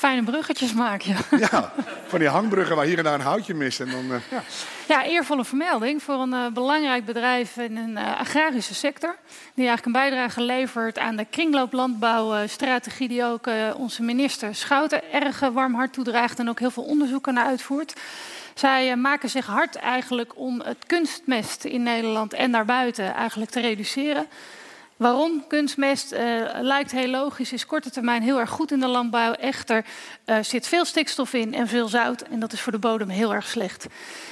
Fijne 0.04 0.22
bruggetjes 0.22 0.72
maken, 0.72 1.16
ja. 1.30 1.38
Ja, 1.38 1.72
van 2.06 2.18
die 2.18 2.28
hangbruggen 2.28 2.76
waar 2.76 2.84
hier 2.84 2.98
en 2.98 3.04
daar 3.04 3.14
een 3.14 3.20
houtje 3.20 3.54
mist. 3.54 3.80
En 3.80 3.90
dan, 3.90 4.06
ja. 4.30 4.42
Ja, 4.88 5.04
eervolle 5.04 5.44
vermelding 5.44 6.02
voor 6.02 6.14
een 6.14 6.32
uh, 6.32 6.46
belangrijk 6.52 7.04
bedrijf 7.04 7.56
in 7.56 7.76
een 7.76 7.90
uh, 7.90 8.20
agrarische 8.20 8.74
sector. 8.74 9.16
Die 9.54 9.66
eigenlijk 9.66 9.86
een 9.86 10.02
bijdrage 10.02 10.40
levert 10.40 10.98
aan 10.98 11.16
de 11.16 11.26
kringlooplandbouwstrategie 11.30 13.08
die 13.08 13.24
ook 13.24 13.48
onze 13.76 14.02
minister 14.02 14.54
Schouten 14.54 15.12
erg 15.12 15.40
warm 15.40 15.74
hart 15.74 15.92
toedraagt 15.92 16.38
en 16.38 16.48
ook 16.48 16.58
heel 16.58 16.70
veel 16.70 16.84
onderzoeken 16.84 17.34
naar 17.34 17.46
uitvoert. 17.46 17.92
Zij 18.54 18.96
maken 18.96 19.28
zich 19.28 19.46
hard 19.46 19.76
eigenlijk 19.76 20.32
om 20.36 20.60
het 20.60 20.84
kunstmest 20.86 21.64
in 21.64 21.82
Nederland 21.82 22.32
en 22.32 22.52
daarbuiten 22.52 23.14
eigenlijk 23.14 23.50
te 23.50 23.60
reduceren. 23.60 24.26
Waarom? 24.96 25.44
Kunstmest 25.48 26.12
uh, 26.12 26.18
lijkt 26.60 26.90
heel 26.90 27.08
logisch, 27.08 27.52
is 27.52 27.66
korte 27.66 27.90
termijn 27.90 28.22
heel 28.22 28.38
erg 28.38 28.50
goed 28.50 28.70
in 28.72 28.80
de 28.80 28.86
landbouw. 28.86 29.32
Echter 29.32 29.84
uh, 30.26 30.36
zit 30.40 30.66
veel 30.66 30.84
stikstof 30.84 31.32
in 31.32 31.54
en 31.54 31.68
veel 31.68 31.88
zout 31.88 32.22
en 32.22 32.40
dat 32.40 32.52
is 32.52 32.60
voor 32.60 32.72
de 32.72 32.78
bodem 32.78 33.08
heel 33.08 33.34
erg 33.34 33.46
slecht. 33.46 33.86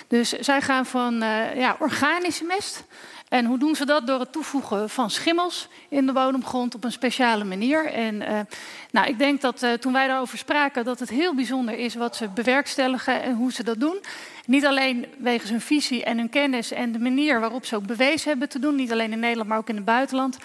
Dus 0.08 0.28
zij 0.28 0.60
gaan 0.60 0.86
van 0.86 1.22
uh, 1.22 1.56
ja, 1.56 1.76
organische 1.78 2.44
mest. 2.44 2.84
En 3.28 3.44
hoe 3.44 3.58
doen 3.58 3.74
ze 3.74 3.86
dat? 3.86 4.06
Door 4.06 4.20
het 4.20 4.32
toevoegen 4.32 4.90
van 4.90 5.10
schimmels 5.10 5.68
in 5.88 6.06
de 6.06 6.12
bodemgrond 6.12 6.74
op 6.74 6.84
een 6.84 6.92
speciale 6.92 7.44
manier. 7.44 7.86
En 7.86 8.46
nou, 8.90 9.06
ik 9.08 9.18
denk 9.18 9.40
dat 9.40 9.66
toen 9.80 9.92
wij 9.92 10.06
daarover 10.06 10.38
spraken, 10.38 10.84
dat 10.84 10.98
het 10.98 11.08
heel 11.08 11.34
bijzonder 11.34 11.78
is 11.78 11.94
wat 11.94 12.16
ze 12.16 12.28
bewerkstelligen 12.28 13.22
en 13.22 13.34
hoe 13.34 13.52
ze 13.52 13.62
dat 13.62 13.80
doen. 13.80 14.00
Niet 14.46 14.66
alleen 14.66 15.06
wegens 15.18 15.50
hun 15.50 15.60
visie 15.60 16.04
en 16.04 16.18
hun 16.18 16.28
kennis 16.28 16.72
en 16.72 16.92
de 16.92 16.98
manier 16.98 17.40
waarop 17.40 17.64
ze 17.64 17.76
ook 17.76 17.86
bewezen 17.86 18.28
hebben 18.28 18.48
te 18.48 18.58
doen. 18.58 18.74
Niet 18.74 18.92
alleen 18.92 19.12
in 19.12 19.20
Nederland, 19.20 19.48
maar 19.48 19.58
ook 19.58 19.68
in 19.68 19.76
het 19.76 19.84
buitenland. 19.84 20.38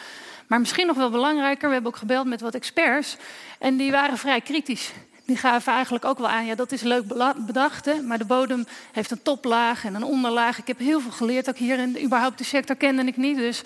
Maar 0.48 0.60
misschien 0.60 0.88
nog 0.88 0.96
wel 0.96 1.10
belangrijker, 1.10 1.68
we 1.68 1.74
hebben 1.74 1.92
ook 1.92 1.98
gebeld 1.98 2.28
met 2.28 2.42
wat 2.42 2.56
experts. 2.56 3.18
En 3.60 3.78
die 3.78 3.92
waren 3.92 4.18
vrij 4.18 4.42
kritisch. 4.42 4.92
Die 5.26 5.38
gaven 5.38 5.74
eigenlijk 5.74 6.06
ook 6.06 6.18
wel 6.18 6.28
aan, 6.28 6.46
ja, 6.46 6.56
dat 6.56 6.72
is 6.72 6.82
leuk 6.82 7.04
bedacht, 7.46 7.86
hè, 7.86 8.02
maar 8.02 8.18
de 8.18 8.26
bodem 8.26 8.66
heeft 8.92 9.12
een 9.12 9.22
toplaag 9.22 9.86
en 9.86 9.96
een 9.96 10.04
onderlaag. 10.04 10.58
Ik 10.58 10.68
heb 10.68 10.80
heel 10.80 11.00
veel 11.00 11.12
geleerd, 11.12 11.50
ook 11.50 11.58
hier 11.58 11.80
in 11.80 12.04
überhaupt 12.04 12.38
de 12.38 12.44
sector 12.44 12.76
kende 12.76 13.04
ik 13.04 13.18
niet. 13.18 13.38
Dus 13.38 13.62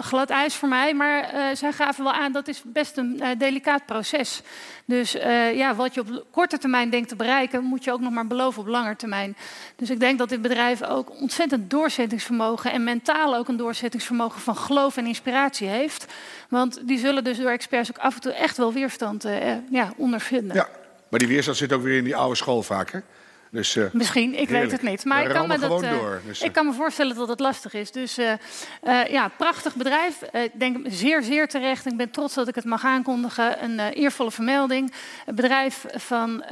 glad 0.00 0.30
ijs 0.30 0.54
voor 0.54 0.68
mij. 0.68 0.94
Maar 0.94 1.30
zij 1.56 1.72
gaven 1.72 2.04
wel 2.04 2.12
aan 2.12 2.32
dat 2.32 2.48
is 2.48 2.62
best 2.64 2.96
een 2.96 3.22
delicaat 3.38 3.86
proces. 3.86 4.42
Dus 4.84 5.12
ja, 5.54 5.74
wat 5.74 5.94
je 5.94 6.00
op 6.00 6.24
korte 6.30 6.58
termijn 6.58 6.90
denkt 6.90 7.08
te 7.08 7.16
bereiken, 7.16 7.64
moet 7.64 7.84
je 7.84 7.92
ook 7.92 8.00
nog 8.00 8.12
maar 8.12 8.26
beloven 8.26 8.60
op 8.60 8.68
lange 8.68 8.96
termijn. 8.96 9.36
Dus 9.76 9.90
ik 9.90 10.00
denk 10.00 10.18
dat 10.18 10.28
dit 10.28 10.42
bedrijf 10.42 10.82
ook 10.82 11.20
ontzettend 11.20 11.70
doorzettingsvermogen 11.70 12.72
en 12.72 12.84
mentaal 12.84 13.36
ook 13.36 13.48
een 13.48 13.56
doorzettingsvermogen 13.56 14.40
van 14.40 14.56
geloof 14.56 14.96
en 14.96 15.06
inspiratie 15.06 15.68
heeft. 15.68 16.06
Want 16.48 16.80
die 16.88 16.98
zullen 16.98 17.24
dus 17.24 17.38
door 17.38 17.50
experts 17.50 17.90
ook 17.90 17.98
af 17.98 18.14
en 18.14 18.20
toe 18.20 18.32
echt 18.32 18.56
wel 18.56 18.72
weerstand 18.72 19.26
ja, 19.70 19.92
ondervinden. 19.96 20.56
Ja, 20.56 20.68
maar 21.08 21.18
die 21.18 21.28
weerstand 21.28 21.56
zit 21.56 21.72
ook 21.72 21.82
weer 21.82 21.96
in 21.96 22.04
die 22.04 22.16
oude 22.16 22.36
school 22.36 22.62
vaak, 22.62 22.90
hè? 22.90 22.98
Dus, 23.52 23.76
uh, 23.76 23.86
Misschien, 23.92 24.38
ik 24.38 24.48
weet 24.48 24.72
het 24.72 24.82
niet. 24.82 25.04
Maar 25.04 25.22
ik 25.22 25.28
kan, 25.28 25.48
me 25.48 25.58
dat, 25.58 25.82
uh, 25.82 25.90
door, 25.90 26.20
dus, 26.26 26.42
ik 26.42 26.52
kan 26.52 26.66
me 26.66 26.72
voorstellen 26.72 27.16
dat 27.16 27.28
het 27.28 27.40
lastig 27.40 27.74
is. 27.74 27.90
Dus 27.90 28.18
ja, 29.08 29.28
prachtig 29.36 29.74
bedrijf. 29.74 30.22
Ik 30.22 30.50
denk 30.58 30.76
zeer, 30.84 31.22
zeer 31.22 31.48
terecht. 31.48 31.86
Ik 31.86 31.96
ben 31.96 32.10
trots 32.10 32.34
dat 32.34 32.48
ik 32.48 32.54
het 32.54 32.64
mag 32.64 32.84
aankondigen. 32.84 33.64
Een 33.64 33.80
eervolle 33.80 34.30
vermelding. 34.30 34.92
Het 35.24 35.34
bedrijf 35.34 35.84
van 35.94 36.44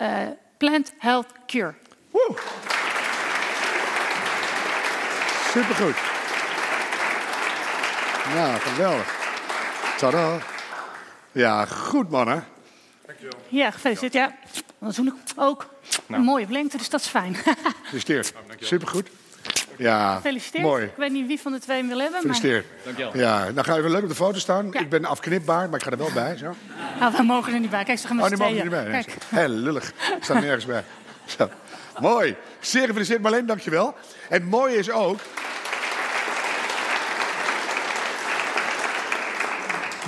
Plant 0.56 0.92
Health 0.98 1.26
Cure. 1.46 1.74
Woe! 2.10 2.36
Supergoed. 5.50 5.96
Nou, 8.34 8.58
geweldig. 8.58 9.18
Tada. 9.96 10.38
Ja, 11.32 11.64
goed 11.64 12.10
mannen. 12.10 12.44
Dankjewel. 13.20 13.60
Ja, 13.60 13.70
gefeliciteerd. 13.70 14.12
Ja, 14.12 14.52
dan 14.78 14.92
zoen 14.92 15.06
ik 15.06 15.14
ook. 15.36 15.66
Nou. 16.06 16.20
Een 16.20 16.26
mooie 16.26 16.46
lengte, 16.48 16.76
dus 16.76 16.88
dat 16.88 17.00
is 17.00 17.06
fijn. 17.06 17.34
Gefeliciteerd. 17.82 18.32
Supergoed. 18.58 19.08
Ja, 19.76 20.14
Gefeliciteerd. 20.14 20.64
Mooi. 20.64 20.84
Ik 20.84 20.96
weet 20.96 21.10
niet 21.10 21.26
wie 21.26 21.40
van 21.40 21.52
de 21.52 21.58
twee 21.58 21.76
hem 21.76 21.88
wil 21.88 21.98
hebben. 21.98 22.20
Gefeliciteerd. 22.20 22.64
Maar... 22.64 22.94
Dankjewel. 22.94 23.16
Ja, 23.16 23.52
dan 23.52 23.64
ga 23.64 23.74
je 23.74 23.82
weer 23.82 23.90
leuk 23.90 24.02
op 24.02 24.08
de 24.08 24.14
foto 24.14 24.38
staan. 24.38 24.74
Ik 24.74 24.88
ben 24.88 25.04
afknipbaar, 25.04 25.68
maar 25.68 25.78
ik 25.78 25.84
ga 25.84 25.90
er 25.90 25.96
wel 25.96 26.12
bij. 26.14 26.36
Zo. 26.36 26.54
Nou, 27.00 27.16
we 27.16 27.22
mogen 27.22 27.52
er 27.52 27.60
niet 27.60 27.70
bij. 27.70 27.84
Kijk, 27.84 27.98
ze 27.98 28.06
gaan 28.06 28.16
met 28.16 28.24
oh, 28.24 28.30
die 28.30 28.38
mogen 28.38 28.56
er 28.56 28.62
niet 28.62 28.72
bij. 28.72 28.90
Kijk. 28.90 29.16
Heel 29.28 29.48
lullig. 29.48 29.88
Ik 29.88 30.24
sta 30.24 30.40
nergens 30.40 30.66
bij. 30.66 30.84
Zo. 31.24 31.50
Mooi. 32.00 32.36
Zeer 32.60 32.86
gefeliciteerd 32.86 33.22
Marleen, 33.22 33.46
dankjewel. 33.46 33.94
En 34.28 34.44
mooi 34.44 34.74
is 34.74 34.90
ook... 34.90 35.18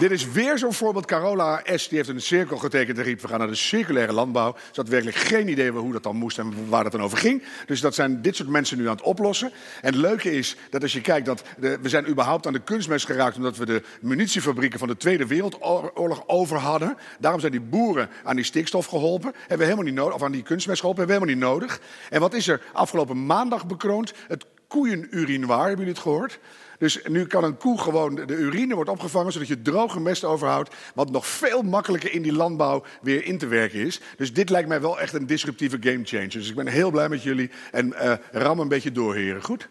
Dit 0.02 0.10
is 0.10 0.32
weer 0.32 0.58
zo'n 0.58 0.72
voorbeeld. 0.72 1.06
Carola 1.06 1.62
S. 1.64 1.88
die 1.88 1.96
heeft 1.96 2.08
een 2.08 2.20
cirkel 2.20 2.56
getekend 2.56 2.98
en 2.98 3.04
riep... 3.04 3.20
we 3.20 3.28
gaan 3.28 3.38
naar 3.38 3.48
de 3.48 3.54
circulaire 3.54 4.12
landbouw. 4.12 4.54
Ze 4.56 4.80
had 4.80 4.88
werkelijk 4.88 5.16
geen 5.16 5.48
idee 5.48 5.70
hoe 5.70 5.92
dat 5.92 6.02
dan 6.02 6.16
moest 6.16 6.38
en 6.38 6.68
waar 6.68 6.82
het 6.82 6.92
dan 6.92 7.02
over 7.02 7.18
ging. 7.18 7.42
Dus 7.66 7.80
dat 7.80 7.94
zijn 7.94 8.22
dit 8.22 8.36
soort 8.36 8.48
mensen 8.48 8.78
nu 8.78 8.88
aan 8.88 8.96
het 8.96 9.04
oplossen. 9.04 9.52
En 9.80 9.92
het 9.92 9.94
leuke 9.94 10.32
is 10.32 10.56
dat 10.70 10.82
als 10.82 10.92
je 10.92 11.00
kijkt 11.00 11.26
dat... 11.26 11.42
De, 11.58 11.78
we 11.82 11.88
zijn 11.88 12.08
überhaupt 12.08 12.46
aan 12.46 12.52
de 12.52 12.62
kunstmest 12.62 13.06
geraakt... 13.06 13.36
omdat 13.36 13.56
we 13.56 13.66
de 13.66 13.82
munitiefabrieken 14.00 14.78
van 14.78 14.88
de 14.88 14.96
Tweede 14.96 15.26
Wereldoorlog 15.26 16.22
over 16.26 16.58
hadden. 16.58 16.96
Daarom 17.18 17.40
zijn 17.40 17.52
die 17.52 17.60
boeren 17.60 18.08
aan 18.24 18.36
die 18.36 18.44
stikstof 18.44 18.86
geholpen. 18.86 19.32
Hebben 19.38 19.58
we 19.58 19.64
helemaal 19.64 19.84
niet 19.84 19.94
nodig, 19.94 20.14
of 20.14 20.22
aan 20.22 20.32
die 20.32 20.42
kunstmest 20.42 20.80
geholpen. 20.80 21.06
Hebben 21.06 21.26
we 21.26 21.32
helemaal 21.32 21.50
niet 21.50 21.60
nodig. 21.60 21.80
En 22.10 22.20
wat 22.20 22.34
is 22.34 22.48
er 22.48 22.62
afgelopen 22.72 23.26
maandag 23.26 23.66
bekroond? 23.66 24.12
Het 24.28 24.46
koeienurinoir, 24.72 25.58
hebben 25.58 25.76
jullie 25.76 25.92
het 25.92 26.02
gehoord? 26.02 26.38
Dus 26.78 27.00
nu 27.08 27.26
kan 27.26 27.44
een 27.44 27.56
koe 27.56 27.78
gewoon, 27.78 28.14
de 28.14 28.34
urine 28.34 28.74
wordt 28.74 28.90
opgevangen 28.90 29.32
zodat 29.32 29.48
je 29.48 29.62
droge 29.62 30.00
mest 30.00 30.24
overhoudt. 30.24 30.74
Wat 30.94 31.10
nog 31.10 31.26
veel 31.26 31.62
makkelijker 31.62 32.12
in 32.12 32.22
die 32.22 32.32
landbouw 32.32 32.84
weer 33.02 33.24
in 33.24 33.38
te 33.38 33.46
werken 33.46 33.78
is. 33.78 34.00
Dus 34.16 34.32
dit 34.32 34.50
lijkt 34.50 34.68
mij 34.68 34.80
wel 34.80 35.00
echt 35.00 35.14
een 35.14 35.26
disruptieve 35.26 35.76
gamechanger. 35.80 36.28
Dus 36.28 36.48
ik 36.48 36.54
ben 36.54 36.66
heel 36.66 36.90
blij 36.90 37.08
met 37.08 37.22
jullie. 37.22 37.50
En 37.70 37.86
uh, 37.86 38.12
ram 38.32 38.58
een 38.58 38.68
beetje 38.68 38.92
door, 38.92 39.14
heren. 39.14 39.42
Goed? 39.42 39.68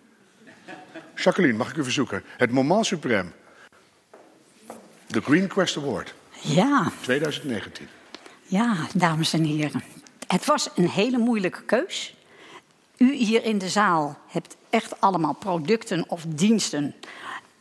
Jacqueline, 1.15 1.57
mag 1.57 1.69
ik 1.69 1.77
u 1.77 1.83
verzoeken? 1.83 2.23
Het 2.37 2.51
moment 2.51 2.93
suprême. 2.95 3.31
De 5.07 5.21
Green 5.21 5.47
Quest 5.47 5.77
Award. 5.77 6.13
Ja. 6.41 6.91
2019. 7.01 7.87
Ja, 8.43 8.75
dames 8.93 9.33
en 9.33 9.43
heren. 9.43 9.83
Het 10.27 10.45
was 10.45 10.69
een 10.75 10.89
hele 10.89 11.17
moeilijke 11.17 11.63
keus. 11.63 12.15
U 13.01 13.13
hier 13.13 13.43
in 13.43 13.57
de 13.57 13.69
zaal 13.69 14.17
hebt 14.27 14.55
echt 14.69 15.01
allemaal 15.01 15.33
producten 15.33 16.05
of 16.07 16.25
diensten 16.27 16.95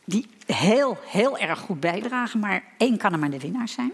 die 0.05 0.27
heel, 0.45 0.97
heel 1.05 1.37
erg 1.37 1.59
goed 1.59 1.79
bijdragen, 1.79 2.39
maar 2.39 2.63
één 2.77 2.97
kan 2.97 3.13
er 3.13 3.19
maar 3.19 3.29
de 3.29 3.39
winnaar 3.39 3.67
zijn. 3.67 3.91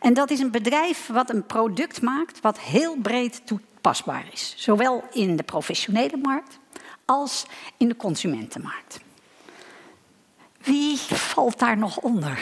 En 0.00 0.14
dat 0.14 0.30
is 0.30 0.40
een 0.40 0.50
bedrijf 0.50 1.06
wat 1.06 1.30
een 1.30 1.46
product 1.46 2.02
maakt 2.02 2.40
wat 2.40 2.58
heel 2.58 2.96
breed 2.96 3.46
toepasbaar 3.46 4.24
is. 4.32 4.54
Zowel 4.56 5.04
in 5.12 5.36
de 5.36 5.42
professionele 5.42 6.16
markt 6.16 6.58
als 7.04 7.46
in 7.76 7.88
de 7.88 7.96
consumentenmarkt. 7.96 9.00
Wie 10.58 10.98
valt 10.98 11.58
daar 11.58 11.76
nog 11.76 11.96
onder 11.96 12.38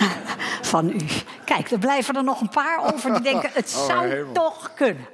van 0.72 0.90
u? 0.90 1.06
Kijk, 1.44 1.70
er 1.70 1.78
blijven 1.78 2.16
er 2.16 2.24
nog 2.24 2.40
een 2.40 2.48
paar 2.48 2.94
over 2.94 3.12
die 3.12 3.22
denken: 3.22 3.50
het 3.52 3.74
oh, 3.76 3.86
zou 3.86 4.32
toch 4.32 4.74
kunnen. 4.74 5.06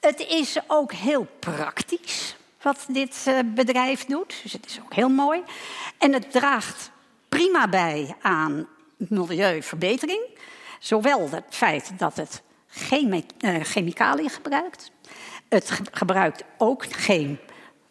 Het 0.00 0.20
is 0.20 0.58
ook 0.66 0.92
heel 0.92 1.26
praktisch 1.38 2.36
wat 2.62 2.86
dit 2.88 3.22
eh, 3.26 3.38
bedrijf 3.44 4.04
doet. 4.04 4.40
Dus 4.42 4.52
het 4.52 4.66
is 4.66 4.80
ook 4.80 4.94
heel 4.94 5.08
mooi. 5.08 5.42
En 5.98 6.12
het 6.12 6.30
draagt 6.30 6.90
prima 7.28 7.68
bij 7.68 8.16
aan 8.20 8.68
milieuverbetering. 8.96 10.20
Zowel 10.78 11.30
het 11.30 11.44
feit 11.48 11.92
dat 11.98 12.16
het 12.16 12.42
geen 12.66 13.24
uh, 13.40 13.62
chemicaliën 13.62 14.30
gebruikt. 14.30 14.90
Het 15.48 15.80
gebruikt 15.92 16.44
ook 16.58 16.84
geen 16.84 17.38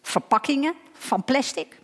verpakkingen 0.01 0.73
van 0.93 1.23
plastic. 1.23 1.79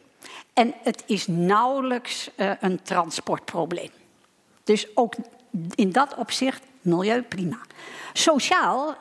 En 0.54 0.74
het 0.84 1.04
is 1.06 1.28
nauwelijks 1.28 2.30
uh, 2.36 2.52
een 2.60 2.82
transportprobleem. 2.82 3.92
Dus 4.64 4.88
ook 4.96 5.16
in 5.76 5.92
dat 5.92 6.16
opzicht 6.16 6.64
milieu 6.82 7.22
prima. 7.22 7.58
Sociaal 8.14 8.96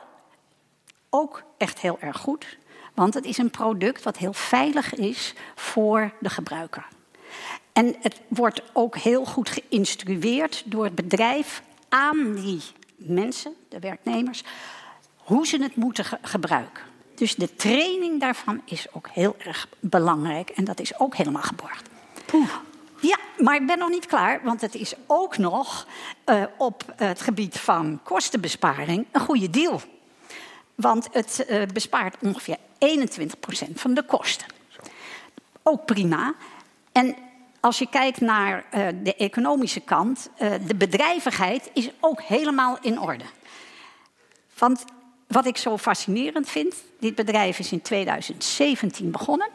ook 1.15 1.43
echt 1.57 1.79
heel 1.79 1.97
erg 1.99 2.17
goed. 2.17 2.57
Want 2.93 3.13
het 3.13 3.25
is 3.25 3.37
een 3.37 3.49
product 3.49 4.03
wat 4.03 4.17
heel 4.17 4.33
veilig 4.33 4.93
is 4.93 5.33
voor 5.55 6.11
de 6.19 6.29
gebruiker. 6.29 6.85
En 7.73 7.95
het 8.01 8.21
wordt 8.27 8.61
ook 8.73 8.97
heel 8.97 9.25
goed 9.25 9.49
geïnstrueerd 9.49 10.63
door 10.65 10.83
het 10.83 10.95
bedrijf 10.95 11.61
aan 11.89 12.35
die 12.35 12.61
mensen, 12.95 13.53
de 13.69 13.79
werknemers, 13.79 14.43
hoe 15.15 15.47
ze 15.47 15.63
het 15.63 15.75
moeten 15.75 16.05
gebruiken. 16.21 16.83
Dus 17.15 17.35
de 17.35 17.55
training 17.55 18.19
daarvan 18.19 18.61
is 18.65 18.87
ook 18.91 19.09
heel 19.09 19.35
erg 19.37 19.67
belangrijk 19.79 20.49
en 20.49 20.63
dat 20.63 20.79
is 20.79 20.99
ook 20.99 21.15
helemaal 21.15 21.41
geborgd. 21.41 21.89
Ja, 23.01 23.17
maar 23.37 23.55
ik 23.55 23.67
ben 23.67 23.77
nog 23.77 23.89
niet 23.89 24.05
klaar, 24.05 24.41
want 24.43 24.61
het 24.61 24.75
is 24.75 24.93
ook 25.07 25.37
nog 25.37 25.87
uh, 26.25 26.43
op 26.57 26.93
het 26.95 27.21
gebied 27.21 27.59
van 27.59 27.99
kostenbesparing 28.03 29.05
een 29.11 29.21
goede 29.21 29.49
deal. 29.49 29.81
Want 30.75 31.07
het 31.11 31.45
uh, 31.49 31.63
bespaart 31.73 32.15
ongeveer 32.21 32.57
21% 32.57 32.57
van 33.73 33.93
de 33.93 34.03
kosten. 34.03 34.47
Ook 35.63 35.85
prima. 35.85 36.33
En 36.91 37.15
als 37.59 37.79
je 37.79 37.89
kijkt 37.89 38.21
naar 38.21 38.65
uh, 38.73 38.87
de 39.03 39.15
economische 39.15 39.79
kant, 39.79 40.29
uh, 40.41 40.53
de 40.67 40.75
bedrijvigheid 40.75 41.69
is 41.73 41.89
ook 41.99 42.21
helemaal 42.21 42.77
in 42.81 42.99
orde. 42.99 43.25
Want 44.57 44.85
wat 45.27 45.45
ik 45.45 45.57
zo 45.57 45.77
fascinerend 45.77 46.49
vind, 46.49 46.75
dit 46.99 47.15
bedrijf 47.15 47.59
is 47.59 47.71
in 47.71 47.81
2017 47.81 49.11
begonnen 49.11 49.49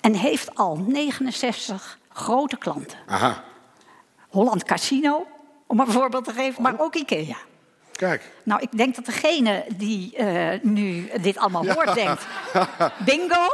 en 0.00 0.14
heeft 0.14 0.54
al 0.54 0.76
69 0.76 1.98
grote 2.08 2.56
klanten. 2.56 2.98
Aha. 3.06 3.44
Holland 4.28 4.64
Casino, 4.64 5.26
om 5.66 5.80
een 5.80 5.90
voorbeeld 5.90 6.24
te 6.24 6.32
geven, 6.32 6.62
maar 6.62 6.80
ook 6.80 6.94
IKEA. 6.94 7.36
Kijk. 7.98 8.30
Nou, 8.42 8.60
ik 8.62 8.76
denk 8.76 8.94
dat 8.94 9.04
degene 9.04 9.64
die 9.76 10.14
uh, 10.18 10.48
nu 10.62 11.10
dit 11.20 11.38
allemaal 11.38 11.66
hoort, 11.66 11.94
denkt: 11.94 12.26
bingo. 13.06 13.46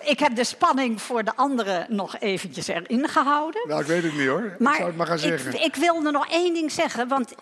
Ik 0.00 0.18
heb 0.18 0.34
de 0.34 0.44
spanning 0.44 1.02
voor 1.02 1.24
de 1.24 1.36
anderen 1.36 1.86
nog 1.88 2.18
eventjes 2.18 2.66
erin 2.66 3.08
gehouden. 3.08 3.62
Nou, 3.68 3.80
ik 3.80 3.86
weet 3.86 4.02
het 4.02 4.16
niet 4.16 4.26
hoor. 4.26 4.56
Maar 4.58 4.72
ik 4.72 4.76
zou 4.76 4.88
het 4.88 4.96
maar 4.96 5.06
gaan 5.06 5.18
zeggen. 5.18 5.54
Ik, 5.54 5.60
ik 5.60 5.74
wilde 5.74 6.10
nog 6.10 6.28
één 6.28 6.54
ding 6.54 6.72
zeggen, 6.72 7.08
want 7.08 7.34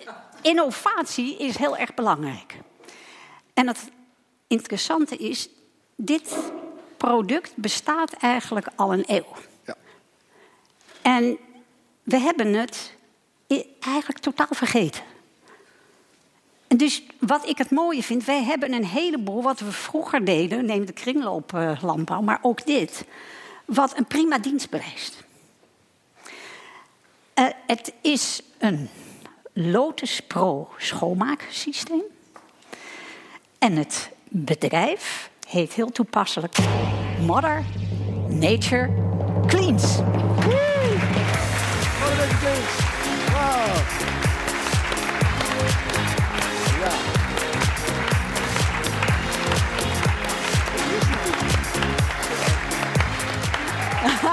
innovatie 0.43 1.37
is 1.39 1.57
heel 1.57 1.77
erg 1.77 1.95
belangrijk. 1.95 2.55
En 3.55 3.67
het 3.67 3.91
interessante 4.47 5.17
is, 5.17 5.49
dit 5.97 6.37
product 6.97 7.53
bestaat 7.57 8.13
eigenlijk 8.13 8.67
al 8.75 8.93
een 8.93 9.05
eeuw. 9.07 9.37
Ja. 9.65 9.75
En 11.03 11.39
we 12.03 12.19
hebben 12.19 12.55
het 12.55 12.97
eigenlijk 13.81 14.19
totaal 14.19 14.49
vergeten. 14.51 15.10
Dus 16.77 17.03
wat 17.19 17.49
ik 17.49 17.59
het 17.59 17.71
mooie 17.71 18.03
vind, 18.03 18.25
wij 18.25 18.43
hebben 18.43 18.73
een 18.73 18.85
heleboel 18.85 19.43
wat 19.43 19.61
we 19.61 19.73
vroeger 19.73 20.25
deden, 20.25 20.65
neem 20.65 20.85
de 20.85 20.93
kringlooplandbouw, 20.93 22.21
maar 22.21 22.39
ook 22.43 22.67
dit, 22.67 23.05
wat 23.65 23.99
een 23.99 24.07
prima 24.07 24.39
dienst 24.39 24.71
bewijst. 24.71 25.25
Uh, 27.35 27.47
het 27.67 27.93
is 28.01 28.43
een 28.59 28.89
Lotus 29.53 30.21
Pro 30.21 30.69
schoonmaaksysteem. 30.77 32.03
En 33.59 33.77
het 33.77 34.11
bedrijf 34.29 35.31
heet 35.49 35.73
heel 35.73 35.93
toepasselijk 35.93 36.57
Mother 37.27 37.65
Nature 38.29 38.91
Cleans. 39.47 39.99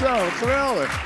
Zo, 0.00 0.14
geweldig. 0.36 1.04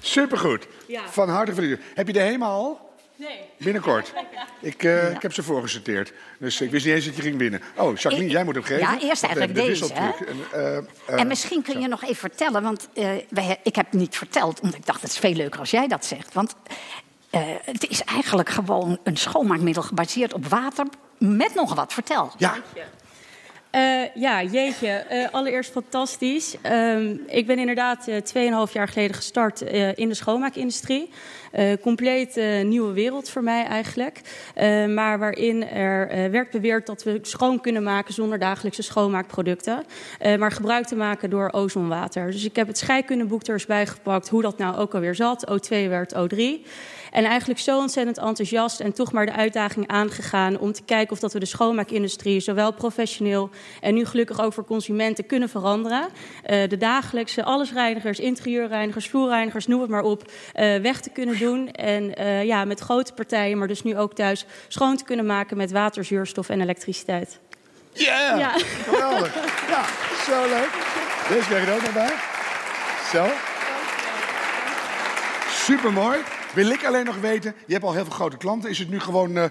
Supergoed. 0.00 0.66
Van 1.10 1.28
harte 1.28 1.50
gefeliciteerd. 1.50 1.96
Heb 1.96 2.06
je 2.06 2.12
de 2.12 2.18
HEMA 2.18 2.46
al? 2.46 2.92
Nee. 3.16 3.40
Binnenkort. 3.58 4.12
Ik, 4.60 4.82
uh, 4.82 5.10
ik 5.10 5.22
heb 5.22 5.32
ze 5.32 5.42
voorgesorteerd. 5.42 6.12
Dus 6.38 6.60
ik 6.60 6.70
wist 6.70 6.84
niet 6.84 6.94
eens 6.94 7.04
dat 7.04 7.16
je 7.16 7.22
ging 7.22 7.38
winnen. 7.38 7.60
Oh, 7.76 7.96
Jacqueline, 7.96 8.30
jij 8.30 8.44
moet 8.44 8.54
hem 8.54 8.64
geven. 8.64 8.82
Ja, 8.82 9.00
eerst 9.00 9.22
eigenlijk 9.22 9.54
de 9.54 9.62
deze. 9.62 9.94
En, 9.94 10.12
uh, 10.54 10.60
uh, 10.60 11.20
en, 11.20 11.26
misschien 11.26 11.62
kun 11.62 11.80
je 11.80 11.88
nog 11.88 12.02
even 12.02 12.16
vertellen, 12.16 12.62
want 12.62 12.88
wij, 13.28 13.58
ik 13.62 13.74
heb 13.74 13.92
niet 13.92 14.16
verteld, 14.16 14.60
omdat 14.60 14.78
ik 14.78 14.86
dacht 14.86 15.02
het 15.02 15.10
is 15.10 15.18
veel 15.18 15.32
leuker 15.32 15.60
als 15.60 15.70
jij 15.70 15.88
dat 15.88 16.04
zegt. 16.04 16.34
Want 16.34 16.54
het 17.64 17.88
is 17.88 18.02
eigenlijk 18.02 18.48
gewoon 18.48 18.98
een 19.02 19.16
schoonmaakmiddel 19.16 19.82
gebaseerd 19.82 20.34
op 20.34 20.46
water 20.46 20.86
met 21.24 21.54
nog 21.54 21.74
wat. 21.74 21.92
Vertel. 21.92 22.30
Ja. 22.36 22.54
Uh, 23.74 24.14
ja, 24.14 24.42
jeetje. 24.42 25.04
Uh, 25.12 25.26
allereerst 25.30 25.70
fantastisch. 25.70 26.56
Uh, 26.66 27.10
ik 27.26 27.46
ben 27.46 27.58
inderdaad 27.58 28.10
2,5 28.10 28.12
jaar 28.72 28.88
geleden 28.88 29.16
gestart 29.16 29.60
in 29.94 30.08
de 30.08 30.14
schoonmaakindustrie. 30.14 31.10
compleet 31.80 32.40
nieuwe 32.62 32.92
wereld 32.92 33.28
voor 33.28 33.42
mij 33.42 33.64
eigenlijk. 33.64 34.20
maar 34.88 35.18
waarin 35.18 35.68
er 35.68 36.30
werd 36.30 36.50
beweerd 36.50 36.86
dat 36.86 37.02
we 37.02 37.18
schoon 37.22 37.60
kunnen 37.60 37.82
maken 37.82 38.14
zonder 38.14 38.38
dagelijkse 38.38 38.82
schoonmaakproducten. 38.82 39.84
maar 40.38 40.52
gebruik 40.52 40.86
te 40.86 40.96
maken 40.96 41.30
door 41.30 41.52
ozonwater. 41.52 42.30
Dus 42.30 42.44
ik 42.44 42.56
heb 42.56 42.66
het 42.66 42.78
scheikundeboek 42.78 43.46
er 43.46 43.52
eens 43.52 43.66
bijgepakt 43.66 44.28
hoe 44.28 44.42
dat 44.42 44.58
nou 44.58 44.76
ook 44.76 44.94
alweer 44.94 45.14
zat. 45.14 45.46
O2 45.50 45.68
werd 45.68 46.14
O3. 46.14 46.66
En 47.14 47.24
eigenlijk 47.24 47.60
zo 47.60 47.78
ontzettend 47.78 48.18
enthousiast 48.18 48.80
en 48.80 48.92
toch 48.92 49.12
maar 49.12 49.26
de 49.26 49.32
uitdaging 49.32 49.88
aangegaan 49.88 50.58
om 50.58 50.72
te 50.72 50.82
kijken 50.82 51.12
of 51.12 51.18
dat 51.18 51.32
we 51.32 51.38
de 51.38 51.46
schoonmaakindustrie, 51.46 52.40
zowel 52.40 52.72
professioneel 52.72 53.50
en 53.80 53.94
nu 53.94 54.04
gelukkig 54.04 54.40
ook 54.40 54.52
voor 54.52 54.64
consumenten, 54.64 55.26
kunnen 55.26 55.48
veranderen. 55.48 56.02
Uh, 56.02 56.68
de 56.68 56.76
dagelijkse 56.76 57.44
allesreinigers, 57.44 58.18
interieurreinigers, 58.18 59.08
vloerreinigers, 59.08 59.66
noem 59.66 59.80
het 59.80 59.90
maar 59.90 60.02
op, 60.02 60.22
uh, 60.22 60.76
weg 60.76 61.00
te 61.00 61.10
kunnen 61.10 61.38
doen. 61.38 61.70
En 61.70 62.20
uh, 62.20 62.44
ja, 62.44 62.64
met 62.64 62.80
grote 62.80 63.12
partijen, 63.12 63.58
maar 63.58 63.68
dus 63.68 63.82
nu 63.82 63.98
ook 63.98 64.14
thuis 64.14 64.46
schoon 64.68 64.96
te 64.96 65.04
kunnen 65.04 65.26
maken 65.26 65.56
met 65.56 65.72
water, 65.72 66.04
zuurstof 66.04 66.48
en 66.48 66.60
elektriciteit. 66.60 67.38
Yeah, 67.92 68.38
ja, 68.38 68.52
geweldig. 68.84 69.34
Ja, 69.68 69.84
zo 70.26 70.48
leuk. 70.48 70.70
Deze 71.28 71.48
krijg 71.48 71.64
je 71.64 71.70
er 71.70 71.76
ook 71.76 71.82
nog 71.82 71.92
bij. 71.92 72.12
Zo. 73.12 73.26
Supermooi. 75.48 76.18
Wil 76.54 76.70
ik 76.70 76.84
alleen 76.84 77.04
nog 77.04 77.20
weten, 77.20 77.54
je 77.66 77.72
hebt 77.72 77.84
al 77.84 77.92
heel 77.92 78.04
veel 78.04 78.12
grote 78.12 78.36
klanten. 78.36 78.70
Is 78.70 78.78
het 78.78 78.90
nu 78.90 79.00
gewoon 79.00 79.36
uh, 79.36 79.44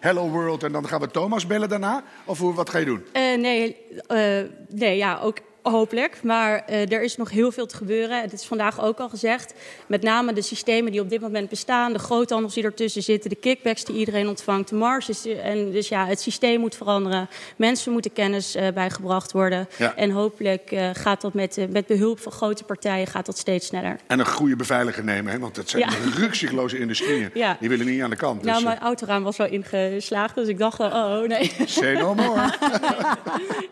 Hello 0.00 0.28
World 0.28 0.62
en 0.62 0.72
dan 0.72 0.88
gaan 0.88 1.00
we 1.00 1.10
Thomas 1.10 1.46
bellen 1.46 1.68
daarna? 1.68 2.04
Of 2.24 2.38
hoe, 2.38 2.54
wat 2.54 2.70
ga 2.70 2.78
je 2.78 2.84
doen? 2.84 3.04
Uh, 3.12 3.38
nee, 3.38 3.76
uh, 4.08 4.40
nee, 4.68 4.96
ja, 4.96 5.18
ook 5.18 5.38
Hopelijk, 5.70 6.22
maar 6.22 6.64
uh, 6.70 6.92
er 6.92 7.02
is 7.02 7.16
nog 7.16 7.30
heel 7.30 7.52
veel 7.52 7.66
te 7.66 7.76
gebeuren. 7.76 8.20
Het 8.20 8.32
is 8.32 8.44
vandaag 8.44 8.82
ook 8.82 8.98
al 8.98 9.08
gezegd. 9.08 9.54
Met 9.86 10.02
name 10.02 10.32
de 10.32 10.42
systemen 10.42 10.92
die 10.92 11.00
op 11.00 11.10
dit 11.10 11.20
moment 11.20 11.48
bestaan, 11.48 11.92
de 11.92 11.98
groothandels 11.98 12.54
die 12.54 12.64
ertussen 12.64 13.02
zitten, 13.02 13.30
de 13.30 13.36
kickbacks 13.36 13.84
die 13.84 13.96
iedereen 13.96 14.28
ontvangt, 14.28 14.68
de 14.68 14.74
marges. 14.74 15.26
En 15.26 15.70
dus 15.70 15.88
ja, 15.88 16.06
het 16.06 16.20
systeem 16.20 16.60
moet 16.60 16.74
veranderen. 16.74 17.28
Mensen 17.56 17.92
moeten 17.92 18.12
kennis 18.12 18.56
uh, 18.56 18.68
bijgebracht 18.74 19.32
worden. 19.32 19.68
Ja. 19.78 19.94
En 19.94 20.10
hopelijk 20.10 20.72
uh, 20.72 20.90
gaat 20.92 21.20
dat 21.20 21.34
met, 21.34 21.66
met 21.70 21.86
behulp 21.86 22.20
van 22.20 22.32
grote 22.32 22.64
partijen 22.64 23.06
gaat 23.06 23.26
dat 23.26 23.38
steeds 23.38 23.66
sneller. 23.66 23.96
En 24.06 24.18
een 24.18 24.26
goede 24.26 24.56
beveiliger 24.56 25.04
nemen, 25.04 25.32
hè? 25.32 25.38
want 25.38 25.54
dat 25.54 25.68
zijn 25.68 25.82
ja. 25.82 25.96
rukzichtloze 26.22 26.78
industrieën. 26.78 27.30
Ja. 27.34 27.56
Die 27.60 27.68
willen 27.68 27.86
niet 27.86 28.02
aan 28.02 28.10
de 28.10 28.16
kant. 28.16 28.42
Dus, 28.42 28.52
nou, 28.52 28.64
mijn 28.64 28.78
autoraam 28.78 29.22
was 29.22 29.36
wel 29.36 29.46
ingeslaagd, 29.46 30.34
dus 30.34 30.48
ik 30.48 30.58
dacht 30.58 30.78
wel, 30.78 30.88
oh 30.90 31.28
nee. 31.28 31.52
Say 31.64 31.94
no 31.94 32.14
more. 32.14 32.54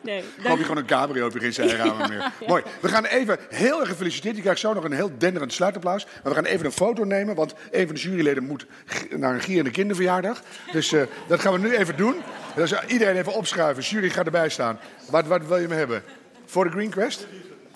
nee, 0.03 0.23
dan... 0.43 0.47
Hoop 0.51 0.59
je 0.59 0.65
gewoon 0.65 0.77
een 0.77 0.87
cabrio 0.87 1.27
op 1.27 1.33
je 1.33 1.41
geen 1.41 1.53
meer. 1.95 2.33
Mooi. 2.49 2.63
We 2.81 2.89
gaan 2.89 3.05
even 3.05 3.39
heel 3.49 3.81
erg 3.81 3.89
gefeliciteerd. 3.89 4.37
Je 4.37 4.43
krijgt 4.43 4.61
zo 4.61 4.73
nog 4.73 4.85
een 4.85 4.93
heel 4.93 5.11
denderend 5.19 5.53
sluitapplaus. 5.53 6.05
Maar 6.05 6.33
we 6.33 6.35
gaan 6.35 6.45
even 6.45 6.67
een 6.67 6.73
foto 6.73 7.05
nemen, 7.05 7.35
want 7.35 7.55
een 7.71 7.87
van 7.87 7.95
de 7.95 8.01
juryleden 8.01 8.45
moet 8.45 8.67
naar 9.11 9.35
een 9.35 9.41
gierende 9.41 9.71
kinderverjaardag. 9.71 10.43
Dus 10.73 10.93
uh, 10.93 11.03
dat 11.27 11.41
gaan 11.41 11.53
we 11.53 11.59
nu 11.59 11.77
even 11.77 11.97
doen. 11.97 12.15
Dus 12.55 12.75
iedereen 12.87 13.17
even 13.17 13.35
opschuiven. 13.35 13.83
Jury 13.83 14.11
gaat 14.11 14.27
erbij 14.27 14.49
staan. 14.49 14.79
Wat, 15.11 15.27
wat 15.27 15.47
wil 15.47 15.59
je 15.59 15.69
me 15.69 15.75
hebben? 15.75 16.03
Voor 16.47 16.65
de 16.65 16.71
Green 16.71 16.91
Quest? 16.91 17.27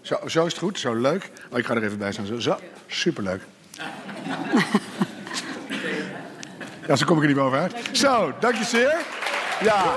Zo, 0.00 0.18
zo 0.26 0.46
is 0.46 0.52
het 0.52 0.62
goed, 0.62 0.78
zo 0.78 0.94
leuk. 0.94 1.30
Oh, 1.52 1.58
ik 1.58 1.66
ga 1.66 1.74
er 1.74 1.82
even 1.82 1.98
bij 1.98 2.12
staan. 2.12 2.26
Zo, 2.26 2.38
zo. 2.38 2.58
superleuk. 2.86 3.42
Ja, 6.90 6.96
zo 6.96 7.06
kom 7.06 7.16
ik 7.16 7.22
er 7.22 7.28
niet 7.28 7.36
bovenuit. 7.36 7.74
Zo, 7.92 8.32
dank 8.40 8.54
je 8.54 8.64
zeer. 8.64 8.96
Ja. 9.60 9.94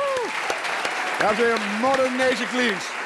Ja, 1.20 1.30
dat 1.30 1.32
is 1.32 1.38
weer 1.38 1.58
Modern 1.82 2.16
Nation 2.16 2.48
Cleans. 2.48 3.03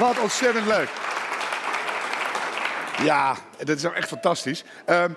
Wat 0.00 0.18
ontzettend 0.18 0.66
leuk. 0.66 0.88
Ja, 3.02 3.36
dat 3.58 3.76
is 3.76 3.82
echt 3.82 4.08
fantastisch. 4.08 4.64
Um, 4.86 5.16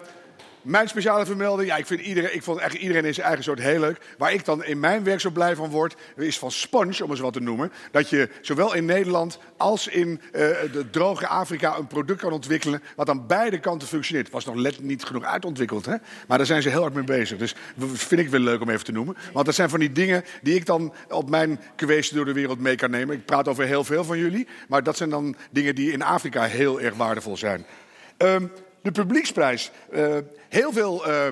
mijn 0.64 0.88
speciale 0.88 1.26
vermelding, 1.26 1.70
ja, 1.70 1.78
ik, 1.78 1.86
vind 1.86 2.02
iedereen, 2.02 2.36
ik 2.36 2.44
vond 2.44 2.60
eigenlijk 2.60 2.88
iedereen 2.88 3.08
in 3.08 3.14
zijn 3.14 3.26
eigen 3.26 3.44
soort 3.44 3.60
heel 3.60 3.80
leuk. 3.80 3.98
Waar 4.18 4.34
ik 4.34 4.46
dan 4.46 4.64
in 4.64 4.80
mijn 4.80 5.04
werk 5.04 5.20
zo 5.20 5.30
blij 5.30 5.56
van 5.56 5.70
word, 5.70 5.96
is 6.16 6.40
van 6.40 6.52
Sponge, 6.52 7.04
om 7.04 7.10
eens 7.10 7.20
wat 7.20 7.34
te 7.34 7.40
noemen. 7.40 7.72
Dat 7.92 8.10
je 8.10 8.30
zowel 8.42 8.74
in 8.74 8.86
Nederland 8.86 9.40
als 9.58 9.88
in 9.88 10.22
uh, 10.26 10.32
de 10.32 10.90
droge 10.92 11.28
Afrika 11.28 11.78
een 11.78 11.88
product 11.88 12.22
kan 12.22 12.32
ontwikkelen. 12.32 12.84
wat 12.96 13.10
aan 13.10 13.28
beide 13.28 13.60
kanten 13.60 13.88
functioneert. 13.88 14.30
Was 14.30 14.46
nog 14.46 14.56
net 14.56 14.82
niet 14.82 15.04
genoeg 15.04 15.24
uitontwikkeld, 15.24 15.86
hè? 15.86 15.96
maar 16.28 16.38
daar 16.38 16.48
zijn 16.48 16.62
ze 16.62 16.70
heel 16.70 16.82
hard 16.82 16.94
mee 16.94 17.04
bezig. 17.04 17.38
Dus 17.38 17.56
vind 17.94 18.22
ik 18.22 18.30
wel 18.30 18.40
leuk 18.40 18.62
om 18.62 18.70
even 18.70 18.86
te 18.86 18.92
noemen. 18.92 19.18
Want 19.34 19.46
dat 19.46 19.56
zijn 19.56 19.70
van 19.70 19.80
die 19.80 19.92
dingen 19.92 20.24
die 20.42 20.56
ik 20.56 20.66
dan 20.66 20.94
op 21.10 21.30
mijn 21.30 21.60
kweesten 21.76 22.16
door 22.16 22.26
de 22.26 22.34
wereld 22.34 22.60
mee 22.60 22.76
kan 22.76 22.92
nemen. 22.92 23.16
Ik 23.16 23.26
praat 23.26 23.48
over 23.48 23.66
heel 23.66 23.84
veel 23.84 24.04
van 24.04 24.18
jullie, 24.18 24.48
maar 24.68 24.84
dat 24.84 24.98
zijn 24.98 25.10
dan 25.10 25.36
dingen 25.52 25.76
die 25.76 25.92
in 25.92 26.02
Afrika 26.02 26.44
heel 26.44 26.82
erg 26.82 26.96
waardevol 26.96 27.38
zijn. 27.38 27.66
Um, 28.18 28.52
de 28.84 28.92
publieksprijs. 28.92 29.72
Uh, 29.94 30.18
heel 30.50 30.72
veel 30.72 31.10
uh, 31.10 31.28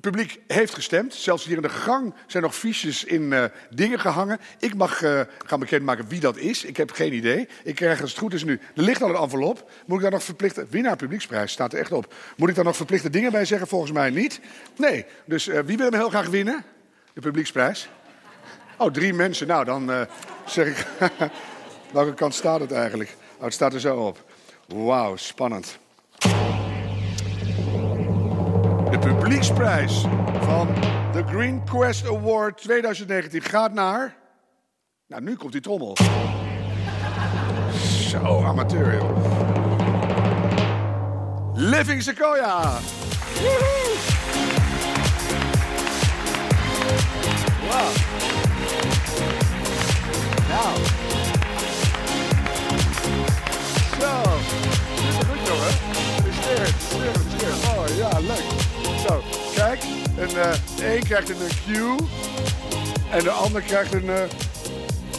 publiek 0.00 0.40
heeft 0.46 0.74
gestemd. 0.74 1.14
Zelfs 1.14 1.44
hier 1.44 1.56
in 1.56 1.62
de 1.62 1.68
gang 1.68 2.14
zijn 2.26 2.42
nog 2.42 2.54
fiches 2.54 3.04
in 3.04 3.22
uh, 3.22 3.44
dingen 3.70 4.00
gehangen. 4.00 4.40
Ik 4.58 4.74
mag 4.74 4.98
gaan 5.46 5.60
bekendmaken 5.60 6.08
wie 6.08 6.20
dat 6.20 6.36
is. 6.36 6.64
Ik 6.64 6.76
heb 6.76 6.90
geen 6.90 7.12
idee. 7.12 7.48
Ik 7.64 7.74
krijg 7.74 8.00
als 8.00 8.10
het 8.10 8.18
goed 8.18 8.34
is 8.34 8.44
nu. 8.44 8.60
Er 8.74 8.82
ligt 8.82 9.02
al 9.02 9.08
een 9.08 9.22
envelop. 9.22 9.70
Moet 9.86 9.96
ik 9.96 10.02
daar 10.02 10.12
nog 10.12 10.22
verplichte. 10.22 10.66
Winnaar 10.70 10.96
publieksprijs 10.96 11.52
staat 11.52 11.72
er 11.72 11.78
echt 11.78 11.92
op. 11.92 12.14
Moet 12.36 12.48
ik 12.48 12.54
daar 12.54 12.64
nog 12.64 12.76
verplichte 12.76 13.10
dingen 13.10 13.32
bij 13.32 13.44
zeggen? 13.44 13.68
Volgens 13.68 13.92
mij 13.92 14.10
niet. 14.10 14.40
Nee. 14.76 15.04
Dus 15.24 15.46
wie 15.46 15.76
wil 15.76 15.90
hem 15.90 15.94
heel 15.94 16.08
graag 16.08 16.28
winnen? 16.28 16.64
De 17.12 17.20
publieksprijs? 17.20 17.88
Oh, 18.76 18.92
drie 18.92 19.14
mensen. 19.14 19.46
Nou, 19.46 19.64
dan 19.64 20.06
zeg 20.46 20.66
ik. 20.66 20.86
Welke 21.92 22.14
kant 22.14 22.34
staat 22.34 22.60
het 22.60 22.72
eigenlijk? 22.72 23.16
Oh, 23.36 23.44
het 23.44 23.54
staat 23.54 23.74
er 23.74 23.80
zo 23.80 23.96
op. 23.96 24.24
Wauw, 24.66 25.16
spannend. 25.16 25.78
Publieksprijs 29.32 30.04
van 30.40 30.68
de 31.12 31.22
Green 31.26 31.64
Quest 31.64 32.06
Award 32.06 32.62
2019 32.62 33.42
gaat 33.42 33.72
naar. 33.72 34.16
Nou, 35.06 35.22
nu 35.22 35.36
komt 35.36 35.52
die 35.52 35.60
trommel. 35.60 35.96
Zo, 38.08 38.42
amateur, 38.44 38.94
joh. 38.94 39.16
Living 41.54 42.02
Sequoia. 42.02 42.78
Wow. 47.60 48.11
Krijgt 61.12 61.28
een 61.28 61.36
Q. 61.66 62.00
En 63.10 63.22
de 63.22 63.30
ander 63.30 63.62
krijgt 63.62 63.92
een... 63.92 64.04
Uh, 64.04 64.22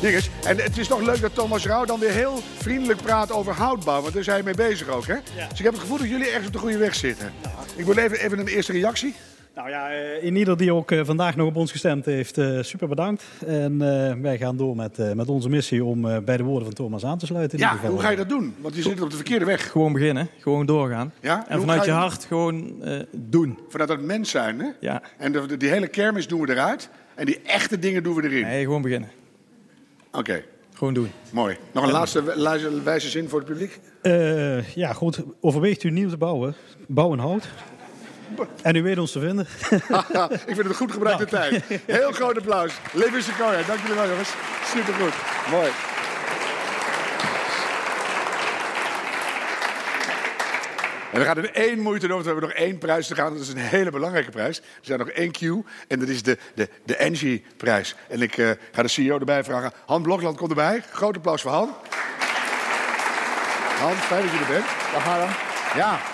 dinges. 0.01 0.29
En 0.43 0.57
het 0.57 0.77
is 0.77 0.87
toch 0.87 1.01
leuk 1.01 1.21
dat 1.21 1.35
Thomas 1.35 1.65
Rauw 1.65 1.85
dan 1.85 1.99
weer 1.99 2.11
heel 2.11 2.39
vriendelijk 2.57 3.01
praat 3.01 3.31
over 3.31 3.53
houtbouw. 3.53 4.01
Want 4.01 4.13
daar 4.13 4.21
is 4.21 4.27
hij 4.27 4.43
mee 4.43 4.53
bezig 4.53 4.87
ook, 4.87 5.07
hè? 5.07 5.13
Ja. 5.13 5.47
Dus 5.49 5.57
ik 5.57 5.63
heb 5.63 5.73
het 5.73 5.81
gevoel 5.81 5.97
dat 5.97 6.09
jullie 6.09 6.27
ergens 6.27 6.47
op 6.47 6.53
de 6.53 6.59
goede 6.59 6.77
weg 6.77 6.95
zitten. 6.95 7.33
Nou. 7.41 7.55
Ik 7.75 7.85
wil 7.85 7.97
even, 7.97 8.19
even 8.19 8.39
een 8.39 8.47
eerste 8.47 8.71
reactie. 8.71 9.15
Nou 9.55 9.69
ja, 9.69 9.91
eh, 9.91 10.23
in 10.23 10.35
ieder 10.35 10.57
die 10.57 10.73
ook 10.73 10.91
eh, 10.91 11.01
vandaag 11.03 11.35
nog 11.35 11.47
op 11.47 11.55
ons 11.55 11.71
gestemd 11.71 12.05
heeft, 12.05 12.37
eh, 12.37 12.61
super 12.61 12.87
bedankt. 12.87 13.23
En 13.45 13.77
wij 14.21 14.37
gaan 14.37 14.57
door 14.57 14.75
met, 14.75 15.15
met 15.15 15.27
onze 15.27 15.49
missie 15.49 15.83
om 15.83 16.01
bij 16.01 16.37
de 16.37 16.43
woorden 16.43 16.65
van 16.65 16.73
Thomas 16.73 17.05
aan 17.05 17.17
te 17.17 17.25
sluiten. 17.25 17.59
ja, 17.59 17.77
hoe 17.77 17.99
ga 17.99 18.09
je 18.09 18.17
dat 18.17 18.29
doen? 18.29 18.55
Want 18.61 18.75
je 18.75 18.81
zit 18.81 19.01
op 19.01 19.09
de 19.09 19.15
verkeerde 19.15 19.45
weg. 19.45 19.71
Gewoon 19.71 19.93
beginnen, 19.93 20.27
gewoon 20.39 20.65
doorgaan. 20.65 21.13
Ja? 21.19 21.45
En, 21.47 21.59
vanuit 21.59 21.85
je, 21.85 21.91
hart 21.91 22.25
gewoon 22.25 22.83
doen. 23.11 23.59
Vanuit 23.69 23.89
het 23.89 24.01
mens 24.01 24.29
zijn, 24.29 24.59
hè? 24.59 24.69
Ja. 24.79 25.01
En 25.17 25.57
die 25.57 25.69
hele 25.69 25.87
kermis 25.87 26.27
doen 26.27 26.41
we 26.41 26.51
eruit. 26.51 26.89
En 27.15 27.25
die 27.25 27.41
echte 27.41 27.79
dingen 27.79 28.03
doen 28.03 28.15
we 28.15 28.23
erin. 28.23 28.41
Nee, 28.41 28.63
gewoon 28.63 28.81
beginnen. 28.81 29.09
Oké. 30.11 30.43
Gewoon 30.73 30.93
doen. 30.93 31.11
Mooi. 31.31 31.57
Nog 31.71 31.83
een 31.83 31.91
laatste 31.91 32.81
wijze 32.83 33.09
zin 33.09 33.29
voor 33.29 33.39
het 33.39 33.47
publiek? 33.47 33.79
ja, 34.75 34.93
goed. 34.93 35.23
Overweegt 35.41 35.83
u 35.83 35.89
nieuw 35.89 36.09
te 36.09 36.17
bouwen? 36.17 36.55
Bouwen 36.87 37.19
hout. 37.19 37.47
En 38.61 38.75
u 38.75 38.83
weet 38.83 38.97
ons 38.97 39.11
te 39.11 39.19
vinden. 39.19 39.47
ik 40.31 40.41
vind 40.45 40.57
het 40.57 40.65
een 40.65 40.75
goed 40.75 40.91
gebruikte 40.91 41.25
tijd. 41.25 41.63
Heel 41.85 42.11
groot 42.11 42.37
applaus. 42.37 42.73
Levi 42.91 43.21
Sequoia, 43.21 43.61
dank 43.67 43.79
jullie 43.79 43.95
wel 43.95 44.07
jongens. 44.07 44.29
Supergoed. 44.65 45.13
Mooi. 45.51 45.69
En 51.13 51.19
we 51.19 51.25
gaan 51.25 51.37
in 51.37 51.53
één 51.53 51.79
moeite 51.79 52.07
doen, 52.07 52.15
want 52.15 52.25
we 52.25 52.31
hebben 52.31 52.49
nog 52.49 52.57
één 52.57 52.77
prijs 52.77 53.07
te 53.07 53.15
gaan. 53.15 53.33
Dat 53.33 53.41
is 53.41 53.49
een 53.49 53.57
hele 53.57 53.91
belangrijke 53.91 54.31
prijs. 54.31 54.57
Er 54.57 54.63
zijn 54.81 54.99
nog 54.99 55.09
één 55.09 55.31
Q 55.31 55.41
en 55.87 55.99
dat 55.99 56.07
is 56.07 56.23
de, 56.23 56.37
de, 56.55 56.69
de 56.85 56.95
Engie-prijs. 56.95 57.95
En 58.09 58.21
ik 58.21 58.37
uh, 58.37 58.51
ga 58.71 58.81
de 58.81 58.87
CEO 58.87 59.19
erbij 59.19 59.43
vragen. 59.43 59.71
Han 59.85 60.01
Blokland 60.01 60.37
komt 60.37 60.49
erbij. 60.49 60.83
Groot 60.91 61.15
applaus 61.15 61.41
voor 61.41 61.51
Han. 61.51 61.75
Han, 63.79 63.93
fijn 63.95 64.21
dat 64.21 64.31
je 64.31 64.39
er 64.39 64.47
bent. 64.47 64.65
Dag 64.93 65.03
Harm. 65.03 65.29
Ja. 65.75 66.12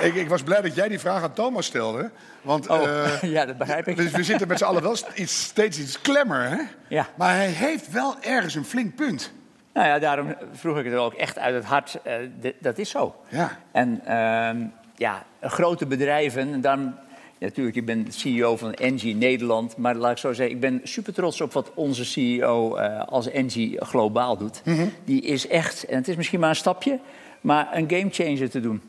Ik, 0.00 0.14
ik, 0.14 0.28
was 0.28 0.42
blij 0.42 0.60
dat 0.60 0.74
jij 0.74 0.88
die 0.88 0.98
vraag 0.98 1.22
aan 1.22 1.32
Thomas 1.32 1.66
stelde. 1.66 2.10
Want, 2.42 2.68
oh, 2.68 2.82
uh, 2.82 3.22
ja, 3.36 3.46
dat 3.46 3.58
begrijp 3.58 3.88
ik. 3.88 3.96
We, 3.96 4.10
we 4.10 4.22
zitten 4.22 4.48
met 4.48 4.58
z'n 4.58 4.64
allen 4.64 4.82
wel 4.82 4.96
iets, 5.14 5.42
steeds 5.42 5.78
iets 5.78 6.00
klemmer, 6.00 6.48
hè? 6.48 6.62
Ja. 6.88 7.06
Maar 7.14 7.34
hij 7.34 7.48
heeft 7.48 7.90
wel 7.90 8.16
ergens 8.20 8.54
een 8.54 8.64
flink 8.64 8.94
punt. 8.94 9.32
Nou 9.72 9.86
ja, 9.86 9.98
daarom 9.98 10.34
vroeg 10.52 10.78
ik 10.78 10.84
het 10.84 10.94
ook 10.94 11.14
echt 11.14 11.38
uit 11.38 11.54
het 11.54 11.64
hart. 11.64 11.98
Uh, 12.06 12.52
dat 12.58 12.78
is 12.78 12.90
zo. 12.90 13.14
Ja. 13.28 13.58
En 13.72 14.00
uh, 14.08 14.66
ja, 14.96 15.24
grote 15.40 15.86
bedrijven, 15.86 16.60
dan 16.60 16.94
natuurlijk, 17.38 17.76
ik 17.76 17.84
ben 17.84 18.06
CEO 18.08 18.56
van 18.56 18.74
Engie 18.74 19.14
Nederland. 19.14 19.76
Maar 19.76 19.94
laat 19.94 20.10
ik 20.10 20.18
zo 20.18 20.32
zeggen, 20.32 20.54
ik 20.54 20.60
ben 20.60 20.80
super 20.82 21.14
trots 21.14 21.40
op 21.40 21.52
wat 21.52 21.70
onze 21.74 22.04
CEO 22.04 22.78
uh, 22.78 23.02
als 23.04 23.30
Engie 23.30 23.84
globaal 23.84 24.36
doet. 24.36 24.60
Mm 24.64 24.76
-hmm. 24.76 24.92
Die 25.04 25.22
is 25.22 25.46
echt, 25.46 25.84
en 25.84 25.96
het 25.96 26.08
is 26.08 26.16
misschien 26.16 26.40
maar 26.40 26.48
een 26.48 26.56
stapje, 26.56 26.98
maar 27.40 27.68
een 27.72 27.90
gamechanger 27.90 28.50
te 28.50 28.60
doen. 28.60 28.82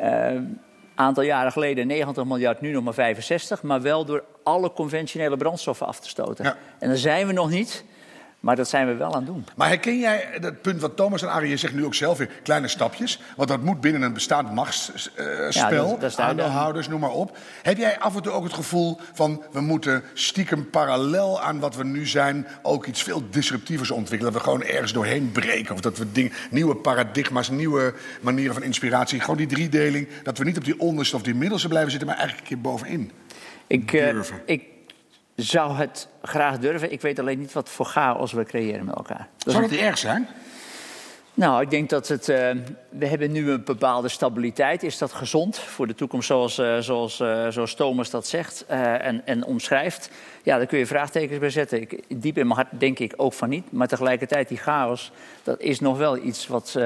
Een 0.00 0.60
aantal 0.94 1.22
jaren 1.22 1.52
geleden 1.52 1.86
90 1.86 2.24
miljard, 2.24 2.60
nu 2.60 2.72
nog 2.72 2.84
maar 2.84 2.94
65. 2.94 3.62
Maar 3.62 3.82
wel 3.82 4.04
door 4.04 4.24
alle 4.42 4.72
conventionele 4.72 5.36
brandstoffen 5.36 5.86
af 5.86 6.00
te 6.00 6.08
stoten. 6.08 6.44
Ja. 6.44 6.56
En 6.78 6.88
daar 6.88 6.96
zijn 6.96 7.26
we 7.26 7.32
nog 7.32 7.50
niet. 7.50 7.84
Maar 8.40 8.56
dat 8.56 8.68
zijn 8.68 8.86
we 8.86 8.94
wel 8.94 9.08
aan 9.14 9.16
het 9.16 9.26
doen. 9.26 9.44
Maar 9.56 9.68
herken 9.68 9.98
jij 9.98 10.38
dat 10.40 10.62
punt 10.62 10.80
wat 10.80 10.96
Thomas 10.96 11.22
en 11.22 11.30
Arie 11.30 11.56
zegt 11.56 11.74
nu 11.74 11.84
ook 11.84 11.94
zelf 11.94 12.18
weer, 12.18 12.30
kleine 12.42 12.68
stapjes? 12.68 13.20
Want 13.36 13.48
dat 13.48 13.62
moet 13.62 13.80
binnen 13.80 14.02
een 14.02 14.12
bestaand 14.12 14.54
machtsspel, 14.54 15.98
uh, 16.02 16.10
ja, 16.10 16.24
aandeelhouders, 16.24 16.88
noem 16.88 17.00
maar 17.00 17.10
op. 17.10 17.36
Heb 17.62 17.76
jij 17.76 17.98
af 17.98 18.16
en 18.16 18.22
toe 18.22 18.32
ook 18.32 18.44
het 18.44 18.52
gevoel 18.52 18.98
van, 19.12 19.42
we 19.52 19.60
moeten 19.60 20.02
stiekem 20.14 20.70
parallel 20.70 21.40
aan 21.40 21.60
wat 21.60 21.76
we 21.76 21.84
nu 21.84 22.06
zijn... 22.06 22.46
ook 22.62 22.86
iets 22.86 23.02
veel 23.02 23.22
disruptievers 23.30 23.90
ontwikkelen? 23.90 24.32
Dat 24.32 24.42
we 24.42 24.48
gewoon 24.48 24.64
ergens 24.66 24.92
doorheen 24.92 25.32
breken? 25.32 25.74
Of 25.74 25.80
dat 25.80 25.98
we 25.98 26.12
ding, 26.12 26.32
nieuwe 26.50 26.76
paradigma's, 26.76 27.50
nieuwe 27.50 27.94
manieren 28.20 28.54
van 28.54 28.62
inspiratie... 28.62 29.20
gewoon 29.20 29.36
die 29.36 29.46
driedeling, 29.46 30.08
dat 30.22 30.38
we 30.38 30.44
niet 30.44 30.56
op 30.56 30.64
die 30.64 30.80
onderste 30.80 31.16
of 31.16 31.22
die 31.22 31.34
middelste 31.34 31.68
blijven 31.68 31.90
zitten... 31.90 32.08
maar 32.08 32.18
eigenlijk 32.18 32.48
een 32.48 32.56
keer 32.56 32.70
bovenin 32.70 33.12
ik, 33.70 33.92
uh, 33.92 34.20
ik 34.44 34.62
zou 35.42 35.74
het 35.74 36.08
graag 36.22 36.58
durven. 36.58 36.92
Ik 36.92 37.00
weet 37.00 37.18
alleen 37.18 37.38
niet 37.38 37.52
wat 37.52 37.68
voor 37.68 37.86
chaos 37.86 38.32
we 38.32 38.44
creëren 38.44 38.84
met 38.84 38.94
elkaar. 38.94 39.28
Dat 39.38 39.54
zou 39.54 39.64
het 39.64 39.76
erg 39.76 39.98
zijn? 39.98 40.28
Nou, 41.34 41.62
ik 41.62 41.70
denk 41.70 41.90
dat 41.90 42.08
het. 42.08 42.28
Uh, 42.28 42.50
we 42.88 43.06
hebben 43.06 43.32
nu 43.32 43.50
een 43.50 43.64
bepaalde 43.64 44.08
stabiliteit. 44.08 44.82
Is 44.82 44.98
dat 44.98 45.12
gezond 45.12 45.58
voor 45.58 45.86
de 45.86 45.94
toekomst, 45.94 46.26
zoals, 46.26 46.58
uh, 46.58 46.78
zoals, 46.78 47.20
uh, 47.20 47.48
zoals 47.48 47.74
Thomas 47.74 48.10
dat 48.10 48.26
zegt 48.26 48.64
en, 48.66 49.26
en 49.26 49.44
omschrijft? 49.44 50.10
Ja, 50.42 50.56
daar 50.56 50.66
kun 50.66 50.78
je 50.78 50.86
vraagtekens 50.86 51.38
bij 51.38 51.50
zetten. 51.50 51.80
Ik, 51.80 52.02
diep 52.08 52.38
in 52.38 52.46
mijn 52.46 52.58
hart 52.58 52.80
denk 52.80 52.98
ik 52.98 53.12
ook 53.16 53.32
van 53.32 53.48
niet. 53.48 53.72
Maar 53.72 53.88
tegelijkertijd, 53.88 54.48
die 54.48 54.58
chaos, 54.58 55.12
dat 55.42 55.60
is 55.60 55.80
nog 55.80 55.98
wel 55.98 56.16
iets 56.16 56.46
wat. 56.46 56.78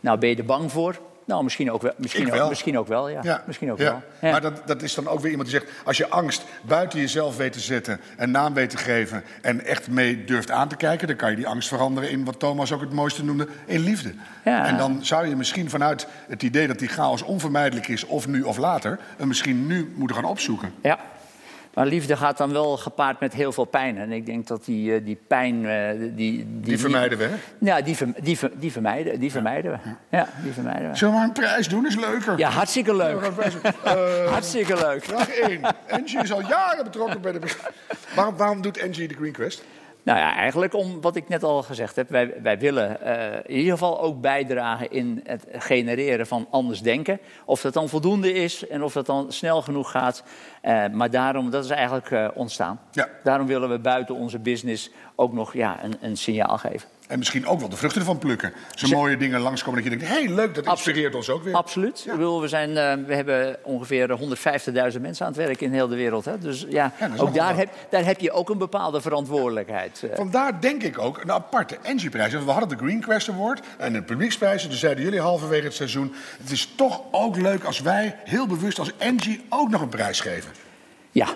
nou, 0.00 0.18
ben 0.18 0.28
je 0.28 0.36
er 0.36 0.44
bang 0.44 0.72
voor? 0.72 0.98
Nou, 1.28 1.42
misschien 1.42 1.70
ook 1.70 1.82
wel. 1.82 1.92
Misschien, 1.96 2.30
wel. 2.30 2.42
Ook, 2.42 2.48
misschien 2.48 2.78
ook 2.78 2.86
wel, 2.86 3.08
ja. 3.08 3.20
ja. 3.22 3.42
Misschien 3.46 3.72
ook 3.72 3.78
ja. 3.78 3.84
wel. 3.84 4.02
Ja. 4.20 4.30
Maar 4.30 4.40
dat, 4.40 4.62
dat 4.66 4.82
is 4.82 4.94
dan 4.94 5.08
ook 5.08 5.20
weer 5.20 5.30
iemand 5.30 5.50
die 5.50 5.58
zegt... 5.60 5.72
als 5.84 5.96
je 5.96 6.08
angst 6.08 6.44
buiten 6.62 7.00
jezelf 7.00 7.36
weet 7.36 7.52
te 7.52 7.60
zetten... 7.60 8.00
een 8.16 8.30
naam 8.30 8.54
weet 8.54 8.70
te 8.70 8.76
geven 8.76 9.24
en 9.42 9.64
echt 9.64 9.88
mee 9.88 10.24
durft 10.24 10.50
aan 10.50 10.68
te 10.68 10.76
kijken... 10.76 11.06
dan 11.06 11.16
kan 11.16 11.30
je 11.30 11.36
die 11.36 11.46
angst 11.46 11.68
veranderen 11.68 12.10
in 12.10 12.24
wat 12.24 12.38
Thomas 12.38 12.72
ook 12.72 12.80
het 12.80 12.92
mooiste 12.92 13.24
noemde... 13.24 13.48
in 13.66 13.80
liefde. 13.80 14.12
En 14.42 14.76
dan 14.76 15.04
zou 15.04 15.28
je 15.28 15.36
misschien 15.36 15.70
vanuit 15.70 16.06
het 16.28 16.42
idee 16.42 16.66
dat 16.66 16.78
die 16.78 16.88
chaos 16.88 17.22
onvermijdelijk 17.22 17.88
is... 17.88 18.04
of 18.04 18.26
nu 18.26 18.42
of 18.42 18.56
later, 18.56 18.98
hem 19.16 19.28
misschien 19.28 19.66
nu 19.66 19.92
moeten 19.96 20.16
gaan 20.16 20.24
opzoeken. 20.24 20.72
Ja. 20.82 20.98
Maar 21.78 21.86
liefde 21.86 22.16
gaat 22.16 22.36
dan 22.36 22.52
wel 22.52 22.76
gepaard 22.76 23.20
met 23.20 23.32
heel 23.32 23.52
veel 23.52 23.64
pijn. 23.64 23.98
En 23.98 24.12
ik 24.12 24.26
denk 24.26 24.46
dat 24.46 24.64
die, 24.64 25.02
die 25.02 25.18
pijn... 25.26 25.62
Die, 25.98 26.14
die, 26.14 26.46
die 26.60 26.78
vermijden 26.78 27.18
we, 27.18 27.24
hè? 27.24 27.34
Ja, 27.58 27.80
die, 27.80 27.96
die, 28.20 28.38
die, 28.54 28.72
vermijden, 28.72 29.20
die 29.20 29.30
vermijden 29.30 29.70
we. 29.70 29.78
Ja, 30.08 30.28
die 30.42 30.52
vermijden 30.52 30.90
we. 30.90 30.96
Zullen 30.96 31.14
we 31.14 31.20
maar 31.20 31.28
een 31.28 31.34
prijs 31.34 31.68
doen? 31.68 31.86
Is 31.86 31.96
leuker. 31.96 32.38
Ja, 32.38 32.50
hartstikke 32.50 32.96
leuk. 32.96 33.20
Uh, 33.84 34.30
hartstikke 34.32 34.74
leuk. 34.74 35.04
Vraag 35.04 35.28
1. 35.28 35.60
Engie 35.86 36.22
is 36.22 36.32
al 36.32 36.40
jaren 36.40 36.84
betrokken 36.84 37.20
bij 37.20 37.32
de... 37.32 37.40
waarom, 38.14 38.36
waarom 38.36 38.62
doet 38.62 38.78
Engie 38.78 39.08
de 39.08 39.14
Green 39.14 39.32
Quest? 39.32 39.64
Nou 40.08 40.20
ja, 40.20 40.34
eigenlijk 40.34 40.74
om 40.74 41.00
wat 41.00 41.16
ik 41.16 41.28
net 41.28 41.42
al 41.42 41.62
gezegd 41.62 41.96
heb. 41.96 42.08
Wij, 42.08 42.34
wij 42.42 42.58
willen 42.58 42.98
uh, 43.04 43.34
in 43.34 43.56
ieder 43.56 43.72
geval 43.72 44.00
ook 44.00 44.20
bijdragen 44.20 44.90
in 44.90 45.20
het 45.24 45.46
genereren 45.52 46.26
van 46.26 46.46
anders 46.50 46.80
denken. 46.80 47.20
Of 47.44 47.60
dat 47.60 47.72
dan 47.72 47.88
voldoende 47.88 48.32
is 48.32 48.68
en 48.68 48.82
of 48.82 48.92
dat 48.92 49.06
dan 49.06 49.32
snel 49.32 49.62
genoeg 49.62 49.90
gaat. 49.90 50.22
Uh, 50.62 50.86
maar 50.92 51.10
daarom, 51.10 51.50
dat 51.50 51.64
is 51.64 51.70
eigenlijk 51.70 52.10
uh, 52.10 52.28
ontstaan. 52.34 52.80
Ja. 52.90 53.08
Daarom 53.22 53.46
willen 53.46 53.68
we 53.68 53.78
buiten 53.78 54.14
onze 54.14 54.38
business 54.38 54.90
ook 55.14 55.32
nog 55.32 55.52
ja, 55.52 55.84
een, 55.84 55.94
een 56.00 56.16
signaal 56.16 56.58
geven. 56.58 56.88
En 57.08 57.18
misschien 57.18 57.46
ook 57.46 57.60
wel 57.60 57.68
de 57.68 57.76
vruchten 57.76 58.00
ervan 58.00 58.18
plukken. 58.18 58.52
Zo 58.74 58.88
mooie 58.88 59.16
dingen 59.16 59.40
langskomen 59.40 59.82
dat 59.82 59.92
je 59.92 59.98
denkt, 59.98 60.14
hé 60.14 60.24
hey, 60.24 60.34
leuk, 60.34 60.54
dat 60.54 60.66
inspireert 60.66 61.14
ons 61.14 61.30
ook 61.30 61.42
weer. 61.42 61.54
Absoluut. 61.54 62.02
Ja. 62.06 62.12
Bedoel, 62.12 62.40
we, 62.40 62.48
zijn, 62.48 62.70
uh, 62.70 63.06
we 63.06 63.14
hebben 63.14 63.56
ongeveer 63.62 64.18
150.000 64.92 65.00
mensen 65.00 65.26
aan 65.26 65.32
het 65.32 65.36
werk 65.36 65.60
in 65.60 65.72
heel 65.72 65.88
de 65.88 65.96
wereld. 65.96 66.24
Hè? 66.24 66.38
Dus 66.38 66.66
ja, 66.68 66.92
ja 66.98 67.10
ook 67.16 67.34
daar 67.34 67.56
heb, 67.56 67.68
daar 67.90 68.04
heb 68.04 68.20
je 68.20 68.32
ook 68.32 68.50
een 68.50 68.58
bepaalde 68.58 69.00
verantwoordelijkheid. 69.00 70.02
Uh. 70.04 70.10
Vandaar 70.14 70.60
denk 70.60 70.82
ik 70.82 70.98
ook 70.98 71.22
een 71.22 71.32
aparte 71.32 71.78
Engie-prijs. 71.82 72.32
We 72.32 72.50
hadden 72.50 72.68
de 72.68 72.84
Green 72.84 73.00
Quest 73.00 73.28
Award 73.28 73.60
en 73.78 73.92
de 73.92 74.02
publieksprijzen. 74.02 74.70
Dus 74.70 74.78
zeiden 74.78 75.04
jullie 75.04 75.20
halverwege 75.20 75.64
het 75.64 75.74
seizoen... 75.74 76.14
het 76.42 76.50
is 76.50 76.72
toch 76.76 77.02
ook 77.10 77.36
leuk 77.36 77.64
als 77.64 77.80
wij 77.80 78.16
heel 78.24 78.46
bewust 78.46 78.78
als 78.78 78.92
Engie 78.98 79.44
ook 79.48 79.70
nog 79.70 79.80
een 79.80 79.88
prijs 79.88 80.20
geven. 80.20 80.50
Ja, 81.10 81.28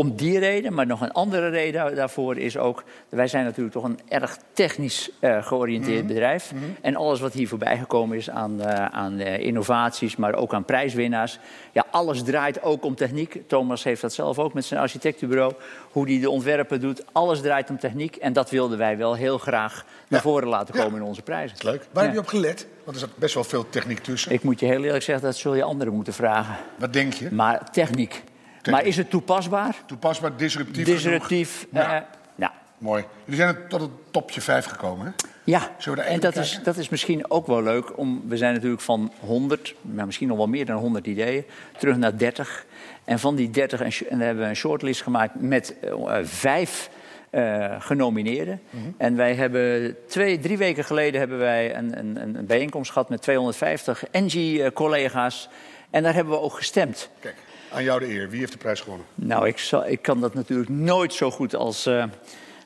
om 0.00 0.16
die 0.16 0.38
reden, 0.38 0.74
maar 0.74 0.86
nog 0.86 1.00
een 1.00 1.12
andere 1.12 1.48
reden 1.48 1.94
daarvoor 1.94 2.36
is 2.36 2.56
ook... 2.56 2.84
wij 3.08 3.26
zijn 3.26 3.44
natuurlijk 3.44 3.74
toch 3.74 3.84
een 3.84 4.00
erg 4.08 4.38
technisch 4.52 5.10
uh, 5.20 5.42
georiënteerd 5.42 5.94
mm 5.94 5.98
-hmm. 5.98 6.14
bedrijf. 6.14 6.52
Mm 6.52 6.58
-hmm. 6.58 6.76
En 6.80 6.96
alles 6.96 7.20
wat 7.20 7.32
hier 7.32 7.48
voorbij 7.48 7.78
gekomen 7.78 8.16
is 8.16 8.30
aan, 8.30 8.60
uh, 8.60 8.84
aan 8.84 9.20
uh, 9.20 9.38
innovaties, 9.38 10.16
maar 10.16 10.34
ook 10.34 10.54
aan 10.54 10.64
prijswinnaars... 10.64 11.38
ja, 11.72 11.84
alles 11.90 12.22
draait 12.22 12.62
ook 12.62 12.84
om 12.84 12.94
techniek. 12.94 13.42
Thomas 13.46 13.84
heeft 13.84 14.00
dat 14.00 14.12
zelf 14.12 14.38
ook 14.38 14.54
met 14.54 14.64
zijn 14.64 14.80
architectenbureau. 14.80 15.52
Hoe 15.90 16.10
hij 16.10 16.20
de 16.20 16.30
ontwerpen 16.30 16.80
doet, 16.80 17.04
alles 17.12 17.40
draait 17.40 17.70
om 17.70 17.78
techniek. 17.78 18.16
En 18.16 18.32
dat 18.32 18.50
wilden 18.50 18.78
wij 18.78 18.96
wel 18.96 19.14
heel 19.14 19.38
graag 19.38 19.84
naar 20.08 20.20
voren 20.20 20.48
laten 20.48 20.74
komen 20.74 20.92
ja. 20.92 20.96
in 20.96 21.02
onze 21.02 21.22
prijzen. 21.22 21.56
Leuk. 21.60 21.86
Waar 21.92 22.02
ja. 22.02 22.08
heb 22.08 22.12
je 22.12 22.24
op 22.24 22.26
gelet? 22.26 22.66
Want 22.84 22.96
er 22.96 23.08
zat 23.08 23.16
best 23.18 23.34
wel 23.34 23.44
veel 23.44 23.68
techniek 23.68 23.98
tussen. 23.98 24.32
Ik 24.32 24.42
moet 24.42 24.60
je 24.60 24.66
heel 24.66 24.84
eerlijk 24.84 25.04
zeggen, 25.04 25.24
dat 25.24 25.36
zul 25.36 25.54
je 25.54 25.62
anderen 25.62 25.94
moeten 25.94 26.12
vragen. 26.12 26.56
Wat 26.78 26.92
denk 26.92 27.12
je? 27.12 27.28
Maar 27.32 27.70
techniek. 27.70 28.22
Maar 28.70 28.84
is 28.84 28.96
het 28.96 29.10
toepasbaar? 29.10 29.76
Toepasbaar, 29.86 30.36
disruptief 30.36 30.84
Disruptief, 30.84 31.66
ja. 31.72 31.96
Uh, 31.96 32.02
ja. 32.34 32.52
Mooi. 32.78 33.04
Jullie 33.24 33.40
zijn 33.40 33.56
tot 33.68 33.80
het 33.80 33.90
topje 34.10 34.40
5 34.40 34.64
gekomen, 34.64 35.06
hè? 35.06 35.12
Ja, 35.44 35.70
en 35.96 36.20
dat 36.20 36.36
is, 36.36 36.60
dat 36.62 36.76
is 36.76 36.88
misschien 36.88 37.30
ook 37.30 37.46
wel 37.46 37.62
leuk. 37.62 37.98
Om, 37.98 38.22
we 38.28 38.36
zijn 38.36 38.54
natuurlijk 38.54 38.82
van 38.82 39.12
100, 39.20 39.74
maar 39.80 40.06
misschien 40.06 40.28
nog 40.28 40.36
wel 40.36 40.46
meer 40.46 40.66
dan 40.66 40.76
100 40.76 41.06
ideeën, 41.06 41.44
terug 41.78 41.96
naar 41.96 42.16
30. 42.16 42.66
En 43.04 43.18
van 43.18 43.34
die 43.34 43.50
30 43.50 43.80
en, 43.80 44.08
en 44.08 44.20
hebben 44.20 44.42
we 44.44 44.48
een 44.48 44.56
shortlist 44.56 45.02
gemaakt 45.02 45.40
met 45.40 45.74
uh, 45.84 46.18
vijf 46.22 46.90
uh, 47.30 47.74
genomineerden. 47.78 48.60
Mm 48.70 48.82
-hmm. 48.82 48.94
En 48.96 49.16
wij 49.16 49.34
hebben 49.34 49.96
twee, 50.08 50.38
drie 50.38 50.58
weken 50.58 50.84
geleden 50.84 51.20
hebben 51.20 51.38
wij 51.38 51.76
een, 51.76 51.98
een, 51.98 52.36
een 52.36 52.46
bijeenkomst 52.46 52.92
gehad 52.92 53.08
met 53.08 53.22
250 53.22 54.04
Engie-collega's. 54.10 55.48
En 55.90 56.02
daar 56.02 56.14
hebben 56.14 56.32
we 56.32 56.40
ook 56.40 56.54
gestemd. 56.54 57.10
Kijk. 57.20 57.34
Aan 57.72 57.82
jou 57.82 58.00
de 58.00 58.08
eer. 58.08 58.28
Wie 58.28 58.38
heeft 58.38 58.52
de 58.52 58.58
prijs 58.58 58.80
gewonnen? 58.80 59.06
Nou, 59.14 59.46
ik, 59.46 59.58
zal, 59.58 59.86
ik 59.86 60.02
kan 60.02 60.20
dat 60.20 60.34
natuurlijk 60.34 60.68
nooit 60.68 61.14
zo 61.14 61.30
goed 61.30 61.54
als 61.54 61.86
uh, 61.86 62.04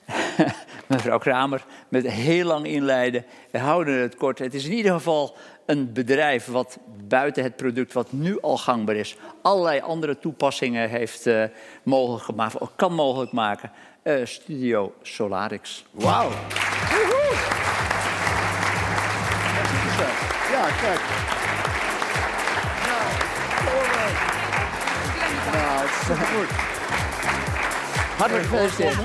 mevrouw 0.87 1.19
Kramer. 1.19 1.65
Met 1.89 2.07
heel 2.07 2.47
lang 2.47 2.67
inleiden. 2.67 3.25
We 3.51 3.59
houden 3.59 3.95
het 4.01 4.17
kort. 4.17 4.39
Het 4.39 4.55
is 4.55 4.65
in 4.65 4.73
ieder 4.73 4.93
geval 4.93 5.37
een 5.67 5.93
bedrijf 5.93 6.47
wat 6.47 6.79
buiten 7.09 7.43
het 7.43 7.57
product 7.57 7.93
wat 7.93 8.13
nu 8.13 8.41
al 8.41 8.57
gangbaar 8.57 8.97
is... 8.97 9.17
allerlei 9.43 9.81
andere 9.81 10.19
toepassingen 10.19 10.89
heeft 10.89 11.27
uh, 11.27 11.45
mogelijk 11.83 12.25
gemaakt, 12.25 12.59
of 12.59 12.71
kan 12.77 12.95
mogelijk 12.95 13.33
maken. 13.33 13.71
Uh, 14.03 14.27
Studio 14.27 14.95
Solarix. 15.03 15.85
Wauw. 15.91 16.31
Ja, 20.51 20.69
kijk. 20.81 21.24
Supergoed. 26.07 26.49
Hartelijk 28.19 28.47
gefeliciteerd. 28.47 28.97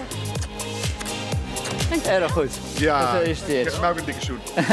Erg 2.08 2.32
goed. 2.32 2.52
Ja, 2.78 3.06
gefeliciteerd. 3.06 3.68
Geef 3.70 3.80
mij 3.80 3.90
ook 3.90 3.98
een 3.98 4.06
dikke 4.06 4.26
zoen. 4.26 4.40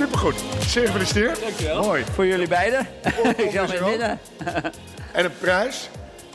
supergoed. 0.00 0.34
Zeer 0.66 0.86
gefeliciteerd. 0.86 1.40
Dankjewel. 1.40 1.82
Mooi. 1.82 2.04
Voor 2.14 2.26
jullie 2.26 2.48
beiden. 2.48 2.86
Ik 3.36 3.50
zal 3.52 3.66
mee 3.66 3.82
winnen. 3.82 4.18
En 5.12 5.24
een 5.24 5.38
prijs? 5.38 5.90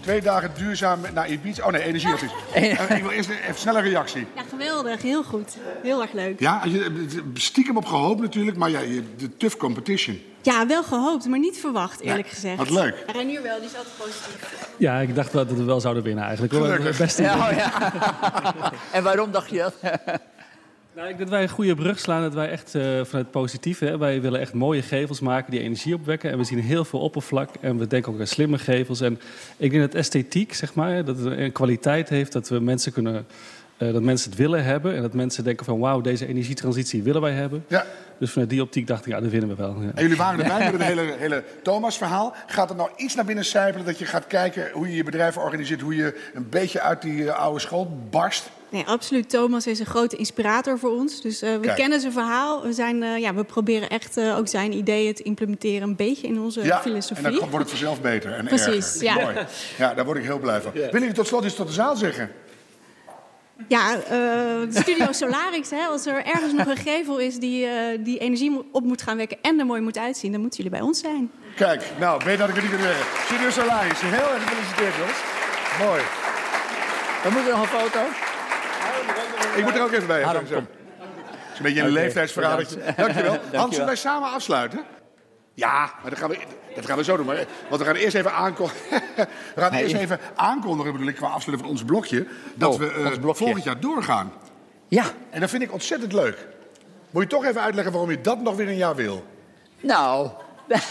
Twee 0.06 0.22
dagen 0.22 0.52
duurzaam 0.58 1.00
naar 1.14 1.30
Ibiza. 1.30 1.66
Oh 1.66 1.72
nee, 1.72 1.82
energieadvies. 1.82 2.32
Uh, 2.56 2.90
ik 2.98 3.02
wil 3.02 3.12
eerst 3.12 3.30
even 3.30 3.56
snelle 3.56 3.82
reactie. 3.82 4.28
Ja, 4.36 4.42
geweldig. 4.50 5.02
Heel 5.02 5.24
goed. 5.24 5.58
Heel 5.84 6.02
erg 6.02 6.12
leuk. 6.12 6.40
Ja, 6.40 6.62
je, 6.66 7.08
stiekem 7.34 7.78
op 7.78 7.86
gehoopt 7.86 8.22
natuurlijk, 8.22 8.58
maar 8.58 8.70
ja, 8.70 8.80
de 9.18 9.38
tough 9.38 9.58
competition. 9.58 10.22
Ja, 10.42 10.68
wel 10.68 10.84
gehoopt, 10.84 11.28
maar 11.28 11.40
niet 11.40 11.58
verwacht, 11.58 12.00
eerlijk 12.00 12.28
gezegd. 12.28 12.58
Wat 12.58 12.70
leuk. 12.70 13.04
Renier 13.08 13.42
wel, 13.42 13.58
die 13.60 13.70
is 13.70 13.76
altijd 13.76 13.98
positief. 13.98 14.70
Ja, 14.78 15.00
ik 15.00 15.16
dacht 15.16 15.34
wel 15.34 15.46
dat 15.46 15.58
we 15.58 15.64
wel 15.64 15.80
zouden 15.80 16.04
winnen 16.04 16.24
eigenlijk. 16.24 16.54
Gelukkig. 16.54 16.98
Beste 16.98 17.22
ja, 17.22 17.50
oh 17.50 17.58
ja. 17.58 17.94
en 18.98 19.04
waarom 19.04 19.32
dacht 19.32 19.50
je 19.50 19.58
dat? 19.58 19.74
Nou, 20.96 21.08
ik 21.08 21.18
denk 21.18 21.30
dat 21.30 21.38
wij 21.38 21.48
een 21.48 21.56
goede 21.56 21.76
brug 21.76 22.00
slaan. 22.00 22.22
Dat 22.22 22.34
wij 22.34 22.50
echt 22.50 22.76
uh, 22.76 23.04
vanuit 23.04 23.32
positief. 23.32 23.80
Hè, 23.80 23.98
wij 23.98 24.22
willen 24.22 24.40
echt 24.40 24.54
mooie 24.54 24.82
gevels 24.82 25.20
maken 25.20 25.52
die 25.52 25.60
energie 25.60 25.96
opwekken. 25.96 26.32
En 26.32 26.38
we 26.38 26.44
zien 26.44 26.60
heel 26.60 26.86
veel 26.86 27.00
oppervlak. 27.00 27.50
En 27.60 27.78
we 27.78 27.88
denken 27.88 28.14
ook 28.14 28.20
aan 28.20 28.28
slimme 28.28 28.58
gevels. 28.58 29.02
En 29.02 29.20
ik 29.58 29.72
denk 29.72 29.84
dat 29.84 29.94
esthetiek, 29.94 30.54
zeg 30.54 30.74
maar, 30.74 31.06
dat 31.06 31.18
het 31.18 31.26
een 31.38 31.52
kwaliteit 31.52 32.10
heeft. 32.10 32.32
Dat 32.32 32.50
we 32.50 32.60
mensen 32.60 32.94
kunnen. 32.94 33.26
Uh, 33.78 33.94
dat 33.94 34.02
mensen 34.02 34.30
het 34.30 34.40
willen 34.40 34.64
hebben. 34.64 34.96
En 34.96 35.02
dat 35.02 35.14
mensen 35.14 35.44
denken 35.44 35.66
van 35.66 35.80
wauw, 35.80 36.02
deze 36.02 36.28
energietransitie 36.28 37.04
willen 37.04 37.22
wij 37.22 37.34
hebben. 37.34 37.66
Ja. 37.68 37.86
Dus 38.20 38.32
vanuit 38.32 38.50
die 38.50 38.62
optiek 38.62 38.88
dacht 38.88 39.06
ik, 39.06 39.12
ja, 39.12 39.20
dat 39.20 39.32
winnen 39.32 39.50
we 39.50 39.56
wel. 39.56 39.82
Ja. 39.82 39.92
En 39.96 40.02
jullie 40.02 40.18
waren 40.18 40.40
erbij 40.40 40.64
met 40.72 40.82
het 40.82 40.84
hele, 40.84 41.16
hele 41.18 41.44
Thomas-verhaal. 41.64 42.36
Gaat 42.48 42.70
er 42.70 42.76
nou 42.76 42.90
iets 42.96 43.16
naar 43.16 43.26
binnen 43.26 43.46
sijpelen 43.46 43.86
dat 43.86 44.00
je 44.00 44.06
gaat 44.06 44.28
kijken 44.28 44.70
hoe 44.74 44.90
je 44.90 44.96
je 44.96 45.04
bedrijf 45.04 45.38
organiseert, 45.38 45.82
hoe 45.82 45.96
je 45.96 46.30
een 46.34 46.50
beetje 46.50 46.82
uit 46.82 47.02
die 47.02 47.18
uh, 47.18 47.40
oude 47.40 47.60
school 47.60 47.98
barst? 48.10 48.50
Nee, 48.76 48.86
absoluut. 48.86 49.30
Thomas 49.30 49.68
is 49.68 49.80
een 49.80 49.86
grote 49.86 50.16
inspirator 50.16 50.80
voor 50.80 50.92
ons. 50.92 51.22
Dus 51.22 51.44
uh, 51.44 51.54
we 51.54 51.60
Kijk. 51.60 51.76
kennen 51.76 52.00
zijn 52.00 52.12
verhaal. 52.12 52.62
We, 52.62 52.74
zijn, 52.74 53.02
uh, 53.02 53.18
ja, 53.18 53.34
we 53.34 53.44
proberen 53.44 53.90
echt 53.90 54.18
uh, 54.18 54.38
ook 54.38 54.48
zijn 54.48 54.74
ideeën 54.74 55.14
te 55.14 55.24
implementeren 55.24 55.82
een 55.82 55.96
beetje 55.96 56.28
in 56.28 56.40
onze 56.40 56.64
ja, 56.64 56.82
filosofie. 56.82 57.26
En 57.26 57.34
dan 57.34 57.50
wordt 57.50 57.58
het 57.58 57.70
vanzelf 57.70 58.02
beter 58.02 58.32
en 58.32 58.46
Precies, 58.46 58.96
erger. 58.96 59.04
Ja. 59.04 59.14
Mooi. 59.14 59.36
Ja, 59.78 59.94
daar 59.94 60.06
word 60.06 60.18
ik 60.18 60.24
heel 60.24 60.40
blij 60.40 60.62
van. 60.62 60.72
Ja. 60.74 60.80
Willen 60.80 61.00
jullie 61.00 61.14
tot 61.14 61.28
slot 61.28 61.46
iets 61.46 61.56
tot 61.56 61.68
de 61.68 61.74
zaal 61.74 61.96
zeggen? 61.96 62.32
Ja, 63.68 63.96
uh, 64.12 64.72
Studio 64.72 65.12
Solarix, 65.12 65.70
hè, 65.70 65.86
als 65.86 66.06
er 66.06 66.26
ergens 66.26 66.54
nog 66.54 66.68
een 66.68 66.78
gevel 66.78 67.18
is 67.18 67.36
die, 67.38 67.66
uh, 67.66 67.72
die 68.00 68.18
energie 68.18 68.68
op 68.72 68.84
moet 68.84 69.02
gaan 69.02 69.18
wekken 69.18 69.38
en 69.42 69.60
er 69.60 69.66
mooi 69.66 69.82
moet 69.82 69.98
uitzien, 69.98 70.32
dan 70.32 70.42
moeten 70.42 70.64
jullie 70.64 70.78
bij 70.78 70.88
ons 70.88 71.00
zijn. 71.00 71.32
Kijk, 71.56 71.84
nou, 72.00 72.22
weet 72.26 72.38
dat 72.38 72.50
ik 72.50 72.56
het 72.56 72.64
niet 72.64 72.74
kan 72.74 72.82
zeggen. 72.82 73.06
Studio 73.26 73.50
Solarix, 73.50 74.02
heel 74.02 74.34
erg 74.34 74.44
gefeliciteerd, 74.44 74.96
jongens. 74.96 75.20
Mooi. 75.80 76.02
We 77.24 77.30
moeten 77.32 77.52
nog 77.52 77.62
een 77.62 77.80
foto. 77.80 78.00
Ik 79.56 79.64
moet 79.64 79.76
er 79.76 79.82
ook 79.82 79.92
even 79.92 80.08
bij. 80.08 80.24
Het 80.24 80.42
is 80.42 80.50
een 81.58 81.64
beetje 81.64 81.82
een 81.82 81.90
okay, 81.90 82.04
leeftijdsverhadertje. 82.04 82.80
Dankjewel. 82.98 83.38
Hans, 83.54 83.72
zullen 83.72 83.88
wij 83.88 83.96
samen 83.96 84.32
afsluiten? 84.32 84.84
Ja, 85.54 85.94
maar 86.02 86.10
dat 86.10 86.20
gaan 86.20 86.30
we, 86.30 86.38
dat 86.76 86.86
gaan 86.86 86.98
we 86.98 87.04
zo 87.04 87.18
doen. 87.18 87.26
Maar, 87.26 87.46
want 87.70 87.82
we 87.82 87.88
gaan 87.88 87.96
eerst 87.96 88.16
even 88.16 88.34
aankondigen. 88.34 88.82
we 89.56 89.62
gaan 89.62 89.72
nee. 89.72 89.84
eerst 89.84 89.96
even 89.96 90.20
aankondigen, 90.36 90.92
bedoel 90.92 91.08
ik, 91.08 91.16
qua 91.16 91.28
afsluiting 91.28 91.60
van 91.60 91.70
ons 91.70 91.84
blokje. 91.84 92.28
Dat 92.56 92.74
oh, 92.74 92.80
we 92.80 93.18
uh, 93.22 93.34
volgend 93.34 93.64
jaar 93.64 93.80
doorgaan. 93.80 94.32
Ja. 94.88 95.06
En 95.30 95.40
dat 95.40 95.50
vind 95.50 95.64
ik 95.64 95.74
ontzettend 95.74 96.14
leuk. 96.14 96.48
Moet 97.10 97.24
je 97.24 97.30
toch 97.30 97.46
even 97.46 97.62
uitleggen 97.62 97.92
waarom 97.92 98.12
je 98.12 98.22
dat 98.22 98.42
nog 98.42 98.56
weer 98.56 98.68
een 98.68 98.78
jaar 98.78 98.96
wil? 98.96 99.26
Nou, 99.80 100.30
wij, 100.68 100.82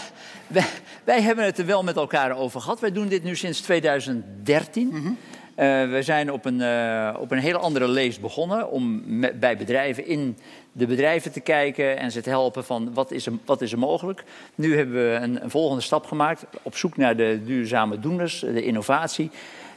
wij, 0.47 0.65
wij 1.03 1.21
hebben 1.21 1.45
het 1.45 1.57
er 1.57 1.65
wel 1.65 1.83
met 1.83 1.95
elkaar 1.95 2.37
over 2.37 2.61
gehad. 2.61 2.79
Wij 2.79 2.91
doen 2.91 3.07
dit 3.07 3.23
nu 3.23 3.35
sinds 3.35 3.61
2013. 3.61 4.87
Mm 4.87 4.93
-hmm. 4.93 5.17
Uh, 5.55 5.89
we 5.89 6.01
zijn 6.01 6.31
op 6.31 6.45
een, 6.45 6.59
uh, 6.59 7.15
op 7.19 7.31
een 7.31 7.37
hele 7.37 7.57
andere 7.57 7.87
leest 7.87 8.21
begonnen 8.21 8.71
om 8.71 9.03
bij 9.33 9.57
bedrijven 9.57 10.07
in 10.07 10.37
de 10.71 10.85
bedrijven 10.85 11.31
te 11.31 11.39
kijken 11.39 11.97
en 11.97 12.11
ze 12.11 12.21
te 12.21 12.29
helpen 12.29 12.65
van 12.65 12.93
wat 12.93 13.11
is 13.11 13.25
er, 13.25 13.33
wat 13.45 13.61
is 13.61 13.71
er 13.71 13.79
mogelijk. 13.79 14.23
Nu 14.55 14.77
hebben 14.77 14.95
we 14.95 15.17
een, 15.21 15.49
volgende 15.49 15.81
stap 15.81 16.05
gemaakt 16.05 16.45
op 16.61 16.75
zoek 16.75 16.97
naar 16.97 17.15
de 17.15 17.41
duurzame 17.45 17.99
doeners, 17.99 18.39
de 18.39 18.63
innovatie. 18.63 19.31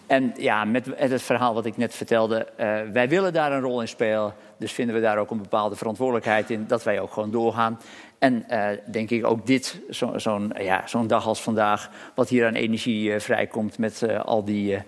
En 0.06 0.34
ja, 0.36 0.64
met 0.64 0.86
het 0.96 1.22
verhaal 1.22 1.54
wat 1.54 1.66
ik 1.66 1.76
net 1.76 1.94
vertelde, 1.94 2.46
uh, 2.60 2.78
wij 2.92 3.08
willen 3.08 3.32
daar 3.32 3.52
een 3.52 3.60
rol 3.60 3.80
in 3.80 3.88
spelen. 3.88 4.34
Dus 4.56 4.72
vinden 4.72 4.94
we 4.94 5.00
daar 5.00 5.18
ook 5.18 5.30
een 5.30 5.42
bepaalde 5.42 5.76
verantwoordelijkheid 5.76 6.50
in 6.50 6.64
dat 6.68 6.82
wij 6.82 7.00
ook 7.00 7.12
gewoon 7.12 7.30
doorgaan. 7.30 7.80
En 8.18 8.46
denk 8.90 9.10
ik 9.10 9.26
ook 9.26 9.46
dit, 9.46 9.80
zo'n 9.88 10.20
zo 10.20 10.40
ja, 10.58 10.82
zo'n 10.86 11.06
dag 11.06 11.26
als 11.26 11.42
vandaag, 11.42 11.90
wat 12.14 12.28
hier 12.28 12.46
aan 12.46 12.54
energie 12.54 13.20
vrijkomt 13.20 13.78
met 13.78 14.06
al 14.24 14.44
die 14.44 14.78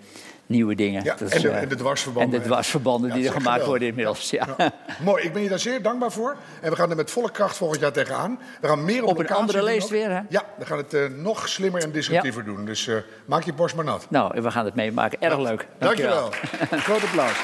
nieuwe 0.51 0.75
dingen. 0.75 1.03
Ja, 1.03 1.15
dus, 1.15 1.31
en, 1.31 1.41
de, 1.41 1.49
en, 1.49 1.69
de, 1.69 1.75
dwarsverbanden. 1.75 2.33
En 2.33 2.41
de 2.41 2.47
dwarsverbanden 2.47 3.09
ja, 3.09 3.15
die 3.15 3.25
er 3.25 3.31
gemaakt 3.31 3.65
worden 3.65 3.87
inmiddels. 3.87 4.29
Ja. 4.29 4.47
ja. 4.57 4.71
Mooi, 5.03 5.23
ik 5.23 5.33
ben 5.33 5.41
je 5.41 5.49
daar 5.49 5.59
zeer 5.59 5.81
dankbaar 5.81 6.11
voor. 6.11 6.35
En 6.61 6.69
we 6.69 6.75
gaan 6.75 6.89
er 6.89 6.95
met 6.95 7.11
volle 7.11 7.31
kracht 7.31 7.57
volgend 7.57 7.81
jaar 7.81 7.91
tegenaan. 7.91 8.39
We 8.61 8.67
gaan 8.67 8.85
meer 8.85 9.03
op, 9.03 9.09
op 9.09 9.19
een 9.19 9.29
andere 9.29 9.63
leest 9.63 9.89
weer, 9.89 10.09
hè? 10.09 10.19
Ja, 10.29 10.45
we 10.57 10.65
gaan 10.65 10.77
het 10.77 10.93
uh, 10.93 11.07
nog 11.07 11.49
slimmer 11.49 11.81
en 11.81 11.91
disruptiever 11.91 12.43
doen. 12.43 12.65
Dus 12.65 12.87
uh, 12.87 12.95
maak 13.25 13.43
je 13.43 13.53
borst 13.53 13.75
maar 13.75 13.85
nat. 13.85 14.05
Nou, 14.09 14.41
we 14.41 14.51
gaan 14.51 14.65
het 14.65 14.75
meemaken. 14.75 15.21
Erg 15.21 15.37
leuk. 15.37 15.67
Dankjewel. 15.77 16.29
Dankjewel. 16.29 16.79
Groot 16.87 17.03
applaus. 17.03 17.37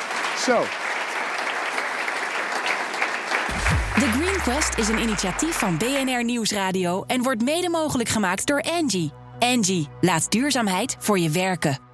Zo. 0.45 0.61
The 3.99 4.11
Green 4.11 4.41
Quest 4.41 4.77
is 4.77 4.87
een 4.87 4.99
initiatief 4.99 5.55
van 5.55 5.77
BNR 5.77 6.23
Nieuwsradio 6.23 7.03
en 7.07 7.23
wordt 7.23 7.43
mede 7.43 7.69
mogelijk 7.69 8.09
gemaakt 8.09 8.47
door 8.47 8.61
Angie. 8.61 9.11
Angie, 9.39 9.87
laat 10.01 10.31
duurzaamheid 10.31 10.95
voor 10.99 11.19
je 11.19 11.29
werken. 11.29 11.86